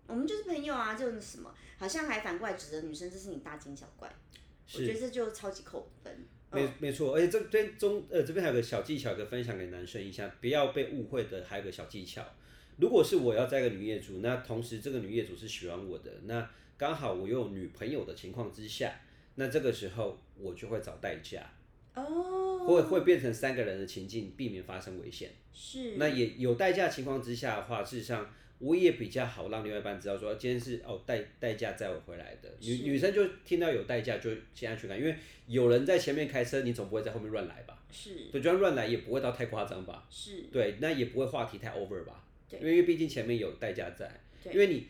[0.07, 4.09] 我们就是朋友啊，就是什么，好像还反过来指责女生这是你大惊小怪，
[4.75, 6.25] 我觉得这就超级扣分。
[6.51, 12.23] 没没错，而且这边中呃这边还有个小技巧，可以分享给男生一下，不要被误会的，还有个小技巧。
[12.77, 18.93] 如果是我要载一个女业主，那同时这个女业主是喜欢我的，那刚好我又有女朋友的情况之下，
[19.35, 21.41] 那这个时候我就会找代驾，
[21.95, 25.31] 哦，会会变成三个人的情境，避免发生危险。
[25.51, 32.49] 是，那也有代驾情况之下的话，事实上我也比较好让另外一半知道说，今天是哦代代驾载我回来的。
[32.59, 37.83] 女女生就听到有代驾就先安全感，因为有人在前面开车，你总不会在后面乱来吧？
[37.91, 40.07] 是对，就算乱来也不会到太夸张吧？
[40.09, 42.23] 是，对，那也不会话题太 over 吧？
[42.49, 44.09] 对因为毕竟前面有代驾在，
[44.43, 44.87] 对因为你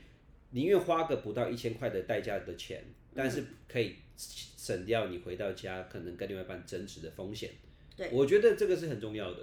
[0.51, 2.81] 宁愿花个不到一千块的代驾的钱，
[3.13, 7.49] 但嗯是可以省掉你回到家可能跟另外一半争执的风险。
[7.97, 9.39] 对，我觉得这个是很重要的。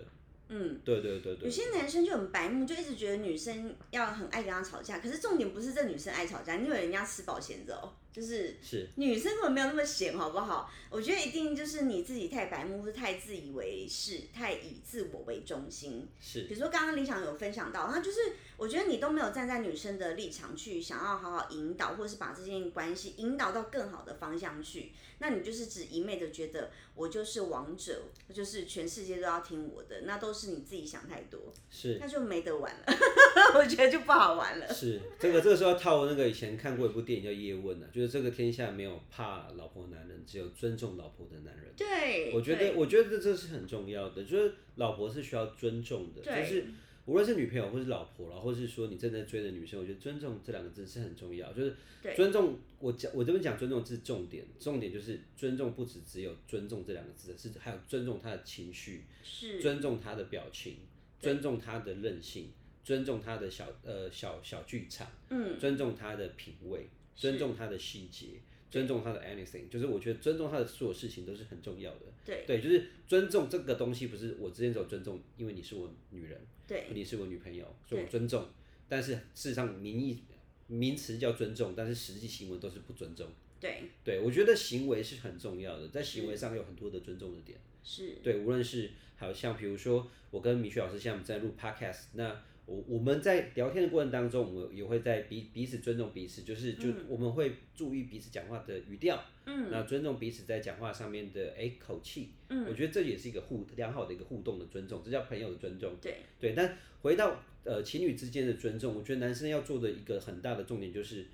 [0.49, 0.80] 嗯。
[0.84, 1.51] 对对对对有。
[1.51, 10.70] 些男生就很白目，就一直觉得女生要很爱跟他吵架，可是重点不是这女生爱吵架，你以为人家吃饱闲着哦，就是是女生根本没有那么闲，好不好？
[10.88, 16.06] 我觉得一定就是你自己太白目，或是太自以为是，太以自我为中心。
[16.20, 18.20] 是比如说刚刚李想有分享到，他就是
[18.56, 28.02] 我觉得你都没有站在女生的立场去想要好好引导，或是把这件关系引导到更好的方向去，那你就是只一昧的觉得我就是王者，
[28.32, 32.84] 就是全世界都要听我的，那都是你自己想太多，是那就没得玩了，
[33.58, 34.72] 我觉得就不好玩了。
[34.72, 41.64] 是，这个这个时候要套那个以前看过一部电影叫《叶问》啊，就是这个天下没有怕老婆男人，只有尊重老婆的男人。
[41.76, 46.64] 对，我觉得，我觉得这是很重要的，就是老婆是需要尊重的，就是
[47.07, 51.74] 无论是女朋友或是老婆啦，或是说你正在追的女生，我觉得尊重这两个字是很重要，就是
[52.16, 52.59] 尊重。
[52.78, 60.76] 我讲我这边讲尊重是重点，重点就是尊重不只只有尊重这两个字，是还有尊重他的情绪，是尊重他的表情，
[61.20, 62.50] 尊重他的任性，
[62.82, 68.40] 尊重他的小呃小小剧场，嗯，尊重他的品味，尊重他的细节，
[68.70, 72.00] 尊重他的 anything，就是我觉得尊重他的所有事情都是很重要的。
[72.24, 78.46] 对对，就是尊重这个东西，不是我之前只有尊重，因为你是我女人，对你是我女朋友，所以我尊重。
[78.88, 80.22] 但是事实上名义
[80.66, 83.28] 名词叫尊重，但是实际行为都是不尊重。
[83.60, 87.58] 对对，我觉得行为是很重要的，在行为上有很多的尊重的点。
[87.82, 105.94] 是，对，无论是还有像比如说我跟米雪老师现在我们在录 podcast，那我我们在聊天的过程当中，我们也会在彼彼此尊重彼此，就是就我们会注意彼此讲话的语调，嗯，那尊重彼此在讲话上面的哎口气，嗯，我觉得这也是一个互良好的一个互动的尊重，这叫朋友的尊重。
[106.00, 106.16] 对。
[106.40, 111.26] 对，但回到呃情侣之间的尊重，我觉得男生要做的一个很大的重点就是，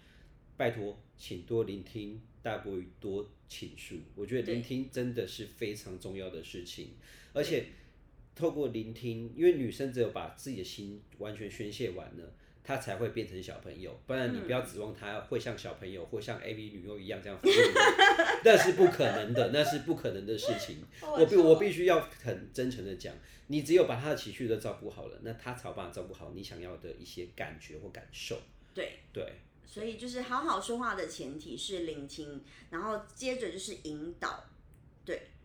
[0.57, 3.95] 拜托，请多聆听，大过于多倾诉。
[4.17, 6.89] 我觉得聆听真的是非常重要的事情，
[7.33, 7.67] 而且
[8.41, 12.33] 透过聆听，因为女生只有把自己的心完全宣泄完了。
[12.63, 17.75] 她才会变成小朋友，不然你不要指望她会像小朋友或像 AV 女优一样这样服务你，
[18.45, 20.77] 那是不可能的，那是不可能的事情。
[21.03, 23.13] 我必我必须要很真诚的讲，
[23.49, 28.39] 你只有把她的情绪都照顾好了，那她才有办法照顾好你想要的一些感觉或感受。
[28.73, 29.25] 对对，
[29.67, 34.45] 所以就是好好说话的前提是聆听，然后接着就是引导，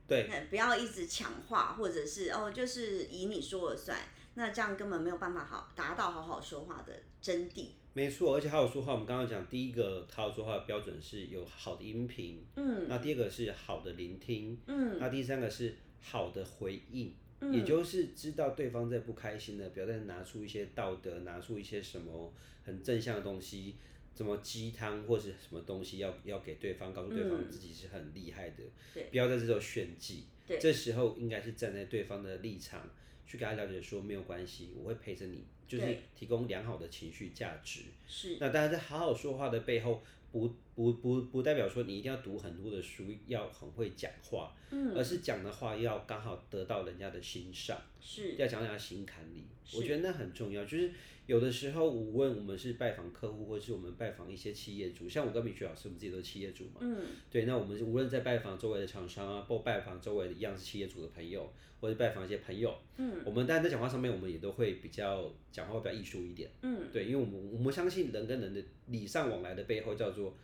[0.07, 3.97] 对不要一直抢话，或者是哦就是以你说了算，
[4.35, 7.67] 那这样根本没有办法好达到好好说话的真谛。
[7.93, 17.13] 没错，而且好好说话，我们刚刚讲第一个好好说话的标准是有好的音频，嗯，那第二个是好的聆听，嗯，那第三个是好的回应。
[17.51, 22.33] 也就是知道对方在不开心的，不要再拿出一些道德，拿出一些什么
[22.63, 23.75] 很正向的东西，
[24.15, 28.63] 什么鸡汤或是什么东西要要给对方，告诉对方自己是很厉害的，
[28.93, 29.03] 对。
[29.11, 30.23] 不要在这种炫技。
[30.47, 30.57] 对。
[30.57, 32.89] 这时候应该是站在对方的立场
[33.27, 37.81] 去跟他了解说没有关系，我会陪着你，就是提供良好的情绪价值。
[38.07, 38.37] 是。
[38.39, 40.01] 那当然，在好好说话的背后，
[40.31, 49.45] 不不不不代表说你一定要读很多的书，要很会讲话，嗯，而是讲的话要刚好得到人家的欣赏，是，要讲到人家心坎里。
[49.73, 50.63] 我觉得那很重要。
[50.65, 50.91] 就是
[51.25, 57.45] 有的时候，无论我们是拜访客户，或是我们拜访一些企业主，像我跟米雪老师，我们自己都是企业主嘛，嗯，对。
[57.45, 70.35] 那我们无论在拜访周围的厂商啊，或拜访周围的一样是企业主的朋友，或者拜访一些朋友，嗯，我们当然在讲话上面，我们也都会比较讲话会比较艺术一点，嗯，对，因为我们我们相信人跟人的礼尚往来的背后叫做以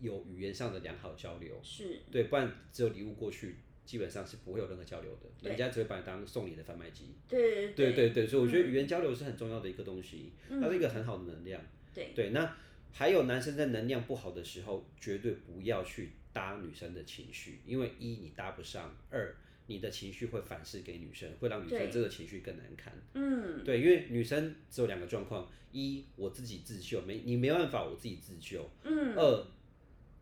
[0.00, 7.14] 有语言上的良好交流，是，对，不然只有礼物过去，基本上是不会有任何交流的，人家只会把你当送礼的贩卖机。
[7.28, 11.60] 对对对对，所以我觉得语言交流是很重要的一个东西，它是一个很好的能量。
[11.94, 12.56] 对对，那
[12.92, 19.34] 还有男生在能量不好的时候，绝对不要去搭女生的情绪，因为一你搭不上，二
[19.68, 22.92] 你的情绪会反噬给女生，会让女生这个情绪更难堪。
[23.14, 29.46] 嗯，对，因为女生只有两个状况：一我自己自救，没你没办法，我自己自救；嗯，二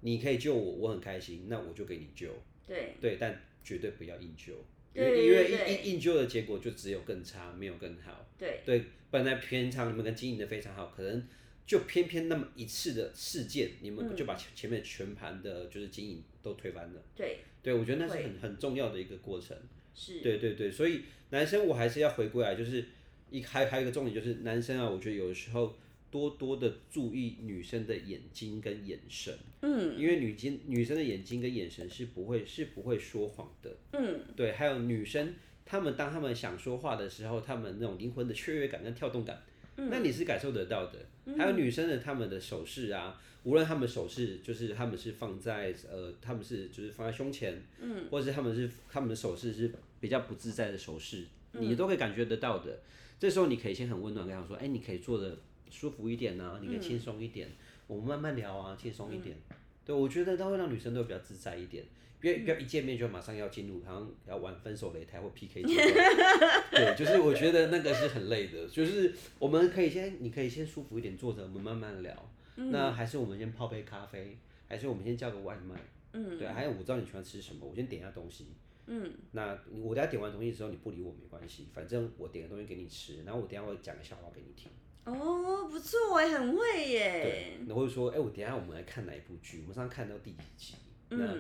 [0.05, 2.29] 你可以救我，我很开心，那我就给你救。
[2.67, 4.53] 对对，但绝对不要硬救，
[4.95, 8.29] 因为因为硬硬救的结果就只有更差，没有更好。
[8.39, 11.27] 对对，本来平常你们跟经营的非常好，可能
[11.67, 17.03] 就偏偏那么一次的事件，你嗯们就把前前面全盘的就是经营都推翻了。
[17.17, 19.57] 对对，我觉得那是很很重要的一个过程。
[19.95, 22.85] 是，对对对，所以男生我还是要回归来，就是
[23.31, 25.75] 一还还有一个重点就是男生啊，我觉得有的时候
[26.15, 29.99] 多多的注意女生的眼睛跟眼神，嗯。
[29.99, 33.77] 因为女睛女生的眼睛跟眼神是不会是不会说谎的。
[33.91, 35.35] 嗯，对，还有女生，
[35.67, 39.43] 她们当她们想说话的时候，她们那种灵魂的雀跃感跟跳动感，
[39.75, 41.01] 那你是感受得到的。
[41.37, 52.79] 还有女生的她们的手势啊，无论她们手势就是她们是放在呃，她们是就是放在胸前，嗯，或者是她们是她们的手势是比较不自在的手势，你都可以感觉得到的。
[53.19, 55.39] 这时候你可以先很温暖跟她说，哎、你可以做的
[55.75, 57.49] 舒服一点呢、你可以轻松一点，
[57.87, 59.37] 我们慢慢聊啊，轻松一点。
[59.85, 61.85] 对，我觉得它会让女生都比较自在一点，
[62.21, 65.95] 不要不要一见面就马上要进入，好像要玩分手擂台或 PK 阶段。
[66.71, 68.67] 对，就是我觉得那个是很累的。
[68.71, 72.31] 就是我们可以先，你可以先舒服一点坐着，我们慢慢聊。
[72.57, 75.75] 那还是我们先泡杯咖啡，还是我们先叫个外卖。
[76.13, 78.47] 嗯，对，还有我知道你喜欢吃什么，我先点一下东西。
[78.87, 84.71] 嗯，那我等下点完东西之后你不理我没关系，反正我点个东西给你吃，然后我等下会讲个笑话给你听。
[85.05, 87.23] 哦，不错哎，很会耶。
[87.23, 89.61] 对，然后说，哎，我等下我们来看哪一部剧？
[89.61, 90.75] 我们上次看到第几集？
[91.11, 91.35] 那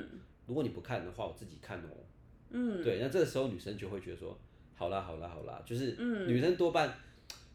[0.46, 1.88] 如果你不看的话，我自己看哦。
[2.50, 4.38] 嗯，对，那这个时候女生就会觉得说，
[4.74, 5.92] 好啦好啦好啦，就是
[6.26, 6.94] 女生多半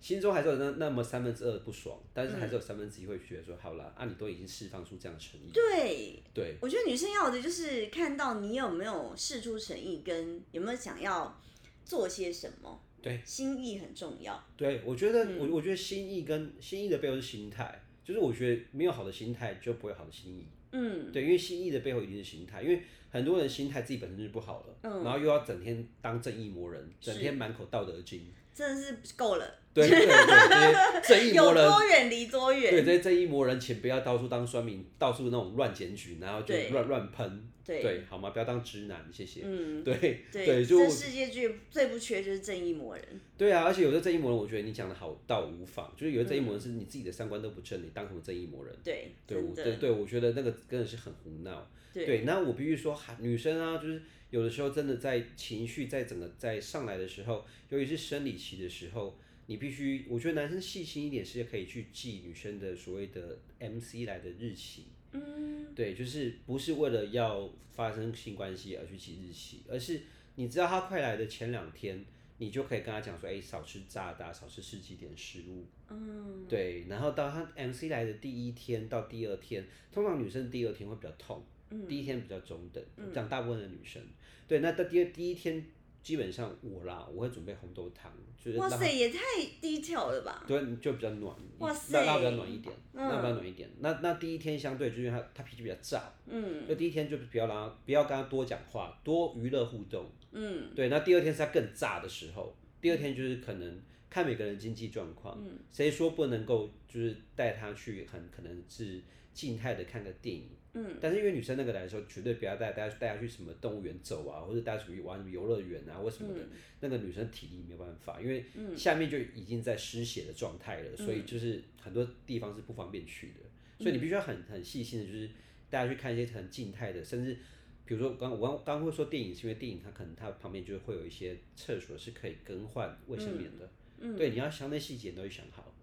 [0.01, 5.51] 心中还是有那那么三分之二不爽，但是还是有三分之一会觉得说，好啦，啊，你都已经释放出这样的诚意。
[5.53, 11.39] 对，对，我觉得女生要的就是看到你有没有试出诚意，跟有没有想要
[11.85, 12.81] 做些什么。
[13.01, 14.41] 对，心意很重要。
[14.57, 20.45] 对，我觉得我我觉得心意跟心意的背后是心态，就是我觉得没有好的心态就不会好的心意。
[20.71, 28.21] 嗯，对，因为心意的背后一定是心态，因为很多人心态自己本身就不好了，嗯，然后又要整天当正义魔人，整天满口道德经，
[28.53, 29.59] 真的是够了。
[29.87, 32.71] 对对对， 正义魔人有多远离多远。
[32.71, 37.49] 对，这些正义魔人，请不要到处当酸民，到处那种乱检举，然后就乱乱喷。
[37.65, 38.31] 对，好吗？
[38.31, 39.41] 不要当直男，谢谢。
[39.43, 43.05] 嗯，对对，就这世界最最不缺就是正义魔人。
[43.37, 48.75] 对啊，而且有的正义魔人，我觉得你讲的好到无妨，就是有的正义魔人是你自己的三观都不正，你当什么正义魔人？
[48.83, 51.69] 对，对，对，对，我觉得那个真的是很胡闹。
[51.93, 54.01] 对，那我必须说，女生啊，就是
[54.31, 59.15] 有的时候真的在情绪在整个在上来的时候，尤其是生理期的时候。
[59.49, 64.85] 你必须，我觉得男生细心一点是可以去记女生的所谓的 M C 来的日期。
[65.11, 70.01] 嗯，对，就是不是为了要发生性关系而去记日期，而是
[70.35, 72.05] 你知道他快来的前两天，
[72.37, 75.65] 你就可以跟他讲说，哎，少吃炸的，少吃十几点食物。
[75.89, 81.43] 嗯，对，然后到他 M C 来的第一天到第二天，通常女生第二天会比较痛，
[81.87, 83.99] 第一天比较中等，讲大部分的女生。
[84.47, 85.65] 对，那到第二第一天。
[86.01, 89.19] 基本上我啦，我会准备红豆汤，就是哇塞，也太
[89.61, 90.43] 低调了吧？
[90.47, 93.69] 对，就比较暖，哇塞，那比较暖一点，那比较暖一点。
[93.79, 100.89] 那那第一天相对就是他他脾气比较燥，嗯，就第一天就不要让他不要跟他多讲话，多娱乐互动，嗯，对。
[100.89, 103.79] 那第二天是他更炸的时候，第二天就是可能
[104.09, 109.01] 看每个人经济状况，嗯，谁说不能够就是带他去很可能是
[109.33, 110.49] 静态的看个电影。
[110.73, 116.41] 嗯，但是因为女生那个来说，绝对不要带大家带她去什么动物园走啊，或者带她出去玩什么游乐园啊，或什么的。
[116.81, 118.45] 那个女生体力没有办法，因为
[118.77, 123.83] 下面就已经在失血的状态了，所以就是很多地方是不方便去的。
[123.83, 125.29] 所以你必须要很很细心的，就是
[125.69, 127.37] 大家去看一些很静态的，甚至
[127.85, 133.69] 比如说刚我刚刚会说电影，是因为电影它可能它旁边就会有一些厕所是可以更换卫生棉的。
[133.99, 135.73] 嗯，对，你要相对细节都会想好。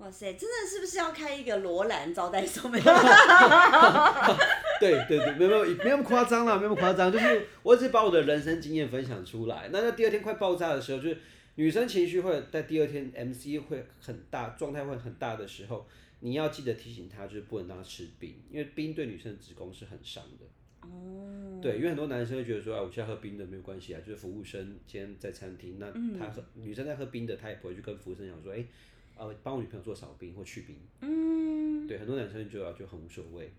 [0.00, 2.66] 哇塞，真的是不是要开一个罗兰招待所？
[2.72, 2.84] 没有，
[4.80, 9.68] 对对对，没有没有没那么夸张啦，没那么夸张，就是我只是把我的人生经验分享出来。
[9.70, 11.18] 那在第二天快爆炸的时候，就是
[11.56, 15.86] 女生情绪会在第二天 MC 会很大，状态会很大的时候，
[16.20, 20.46] 你要记得提醒她，就是不能让她吃冰，因为冰对女生的子宫是很伤的。
[20.88, 28.64] 哦，对，因为很多男生会觉得说，啊，我现在喝冰的没有关系啊，就是服务生今天在餐厅，那他喝女生在喝冰的，他也不会去跟服务生讲说，哎。
[29.20, 33.52] 呃，帮我女朋友做少冰或去冰，嗯，对，很多男生就要就很无所谓，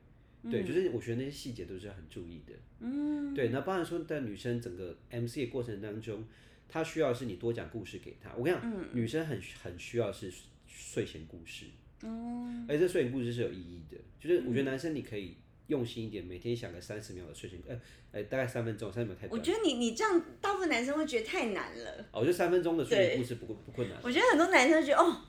[0.50, 6.26] 对，就是我觉得那些细节都是要很注意的，嗯，对，那当然说在女生整个 M C 的过程当中，
[6.68, 8.34] 她需要是你多讲故事给她。
[8.36, 10.34] 我跟你讲，女生很很需要是
[10.66, 11.68] 睡前故事，
[12.02, 15.38] 哦，而且这睡前故事是有意义的，就是我觉得男生你可以
[15.68, 17.80] 用心一点，每天想个三十秒的睡前，呃，
[18.14, 19.40] 呃，大概三分钟，三十秒太短。
[19.40, 22.02] 我觉得你你这样，大部分男生会觉得太难了。
[22.12, 24.00] 哦，我觉得三分钟的睡前故事不不困难。
[24.02, 25.26] 我觉得很多男生觉得哦。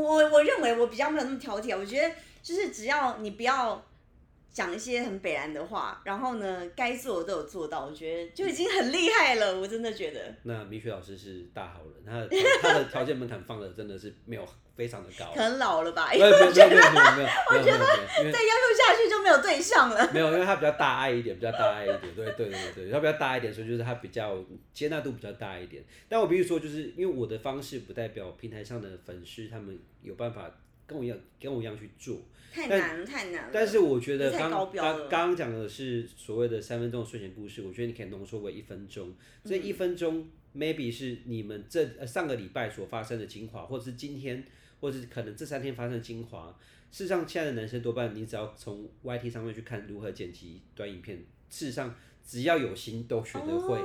[0.00, 3.82] 我我认为我比较没有那么挑剔，我觉得就是只要你不要
[4.54, 9.58] 讲一些很北然的话，然后呢，该做的都有做到，我觉得就已经很厉害了。
[9.58, 10.20] 我真的觉得。
[10.44, 12.24] 那米雪老师是大好人，他
[12.62, 15.32] 他的条件门槛放的真的是没有非常的高。
[15.34, 16.08] 可能老了吧？
[16.12, 17.28] 没有没有没有没有。
[17.50, 17.78] 我觉得
[18.32, 20.08] 再要求下去就没有对象了。
[20.14, 22.14] 没有，因为他比较大爱一点，比较大爱一点。
[22.14, 24.38] 对对对对，他比较大爱一点，所以就是他比较
[24.72, 25.82] 接纳度比较大一点。
[26.08, 30.48] 但我比如说，就是因为我的方式不代表平台上的粉丝他们有办法
[30.86, 32.20] 跟我一样跟我一样去做。
[32.52, 33.50] 太难了太难了。
[33.52, 39.12] 但是我觉得刚刚刚刚讲的是所谓的三分钟睡前故事，我觉得你可以浓缩为一分钟。
[39.44, 44.44] 这一分钟 maybe 是你们这上个礼拜所发生的精华，或者是今天，
[44.80, 46.56] 或者是可能这三天发生的精华。
[46.92, 51.18] 事实上，现在的男生多半你只要从 YT 上面去看如何剪辑短影片，
[51.50, 51.92] 事实上
[52.24, 53.80] 只要有心都学得会。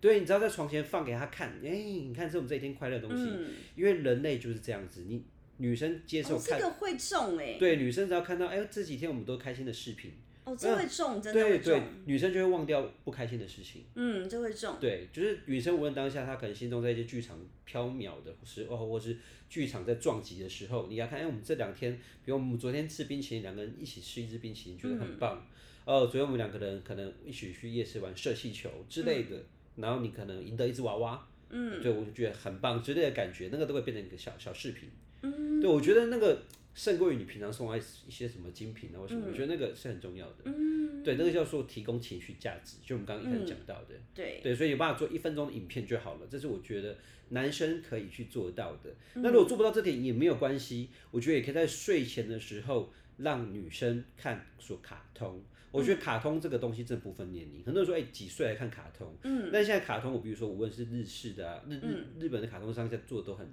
[0.00, 3.28] 对，你只要在床前放给他看，哎，你看是我们这一天快乐的东西。
[3.74, 5.20] 因为人类就是这样子，你。
[5.58, 7.56] 女生接受看，这个会中哎。
[7.58, 10.12] 对，女生只要看到哎，这几天我们都开心的视频，
[10.44, 13.84] 哦，这会中，真的对对女生就会忘掉不开心的事情。
[13.94, 19.16] 嗯，这会中，对，就是女生无论当下她可能心中在一些剧场飘渺的时候，或是
[19.48, 21.92] 剧场在撞击的时候，你要看，哎，我们这两天，
[22.24, 25.46] 比如我们昨天吃冰淇淋，两个人一起吃一支冰淇淋，觉得很棒。
[25.84, 29.36] 哦，昨天我们两个人可能一起去夜市玩射气球之类的，
[29.76, 34.88] 然后你可能赢得一只娃娃，嗯，对我就觉得很棒之类的感觉，那个都会变成一个小小视频。
[35.24, 36.42] 嗯，对我觉得那个
[36.74, 40.36] 胜过于你平常送来一些什么精品啊或什么，我觉得那个是很重要的。
[40.44, 43.94] 嗯，对，那个叫做提供情绪价值，就我们刚刚一开始讲到的。
[44.14, 46.96] 对，对，所以有办法做一分钟的影片就好了，这是我觉得
[47.30, 48.94] 男生可以去做到的。
[49.14, 55.42] 那如果做不到这点也没有关系，我觉得也可以在睡前的时候让女生看说卡通。
[55.70, 63.44] 我觉得卡通这个东西真的不分年龄，很多人说哎、几岁来看卡通，嗯，那现在卡通我比如说无论是日式的啊，日日日本的卡通商家做的都很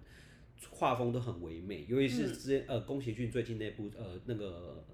[0.70, 4.86] 画风都很唯美，尤其是之前、呃宫崎骏最近那部呃那个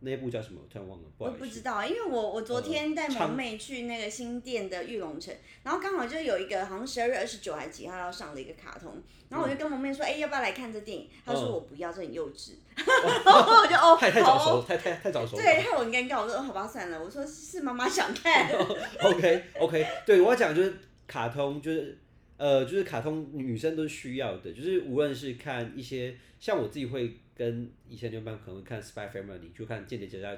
[0.00, 1.44] 那部叫什么我突然忘了，不我好意思。
[1.44, 8.94] 不知道，因为我我昨天带萌妹去那个新店的玉龙城，然后刚好就有一个好像十二月二十九还是几号要上的一个卡通，
[9.28, 11.08] 然后我就跟萌妹说，哎、要不要来看这电影？
[11.24, 12.52] 她说嗯我不要，这很幼稚。
[13.24, 15.36] 然后我就哦，太太早熟，太太太早熟。
[15.36, 16.22] 对，害我很尴尬。
[16.22, 17.02] 我说哦好吧，算了。
[17.02, 18.50] 我说是妈妈想看。
[19.04, 20.74] OK OK，对我要讲就是
[21.06, 21.98] 卡通，就是
[22.40, 30.34] 呃，就是卡通女生都是需要的，就是无论是看一些像我自己会跟以前就班可能会看《Spy Family》，就看《间谍加加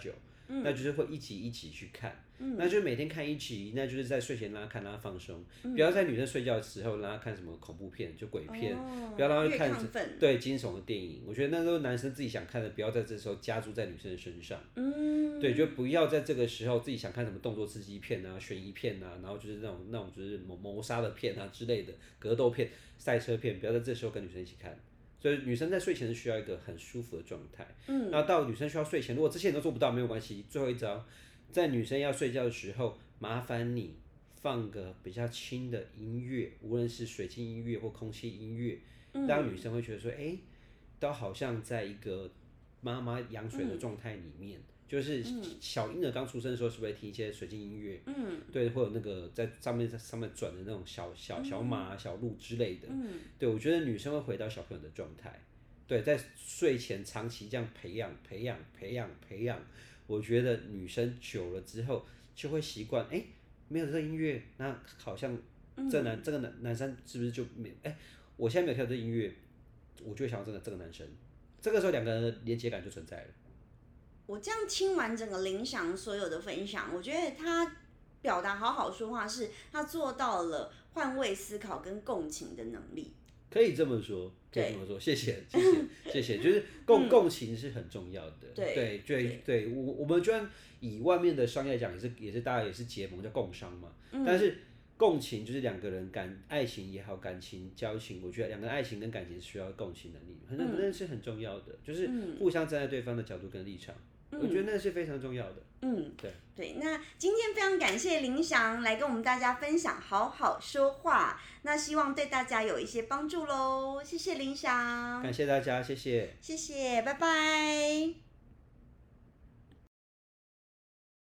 [0.52, 9.72] 九》，那就是会一集一集去看，那就是每天看一集，那就是在睡前让他看，让他放松，不要在女生睡觉的时候让他看什么恐怖片，就鬼片，哦不要让她越看。
[10.18, 14.58] 对惊悚的电影，我觉得那都是男生自己想看的，不要在这时候加注在女生的身上。
[14.76, 24.76] 嗯，对，就不要在这个时候自己想看什么动作刺激片啊、悬疑片啊，然后就是那种那种就是谋谋杀的片啊之类的格斗片、赛车片，不要在这时候跟女生一起看。
[25.22, 27.64] 所以女生在睡前是需要一个很舒服的状态。
[27.86, 30.44] 嗯，那到女生需要睡前，如果这些你都做不到，没有关系。
[30.50, 31.06] 最后一招，
[31.52, 33.94] 在女生要睡觉的时候，麻烦你
[34.40, 38.76] 放个比较轻的音乐，无论是水晶音乐或空气音乐，
[39.28, 40.36] 让女生会觉得说，哎、
[40.98, 42.28] 都好像在一个
[42.80, 44.60] 妈妈羊水的状态里面。
[44.92, 45.24] 就是
[45.58, 47.98] 小婴儿刚出生的时候，是不是会听一些水晶音乐？
[48.04, 52.88] 嗯，对，会有那个在上面在上面转的那种小小小马、小鹿之类的。
[52.90, 55.40] 嗯，对，我觉得女生会回到小朋友的状态。
[55.88, 59.58] 对，在睡前长期这样培养、培养、培养、培养，
[60.06, 62.04] 我觉得女生久了之后
[62.36, 63.06] 就会习惯。
[63.08, 63.24] 哎，
[63.68, 65.34] 没有这个音乐，那好像
[65.90, 67.74] 这男、这个男男生是不是就没？
[67.82, 67.96] 哎，
[68.36, 69.32] 我现在没有听到这音乐，
[70.04, 71.06] 我就会想到这个这个男生。
[71.62, 73.26] 这个时候两个人的连接感就存在了。
[74.26, 77.76] 我这样听完整个林翔所有的分享，我觉得他
[78.20, 83.12] 表达好好说话是，他做到了换位思考跟共情的能力。
[83.50, 86.38] 可以这么说，可以这么说，谢谢，谢谢，谢谢。
[86.38, 89.68] 就是 共共情是很重要的，对对对对。
[89.68, 90.48] 我我们居然
[90.80, 93.92] 以外面的商业来讲，也是也是大家也是结盟叫共商嘛，
[94.24, 94.56] 但是
[94.96, 102.08] 共情就是两个人感爱情也好，感情交情，我觉得两个人爱情跟感情是需要共情能力，很那是很重要的，就是
[102.38, 103.94] 互相站在对方的角度跟立场，
[104.40, 105.56] 我觉得那是非常重要的。
[105.82, 106.76] 嗯，对对。
[106.80, 114.02] 那今天非常感谢林翔来跟我们大家分享好好说话，那希望对大家有一些帮助喽。
[114.04, 116.34] 谢谢林翔，感谢大家，谢谢。
[116.40, 118.31] 谢谢，拜拜。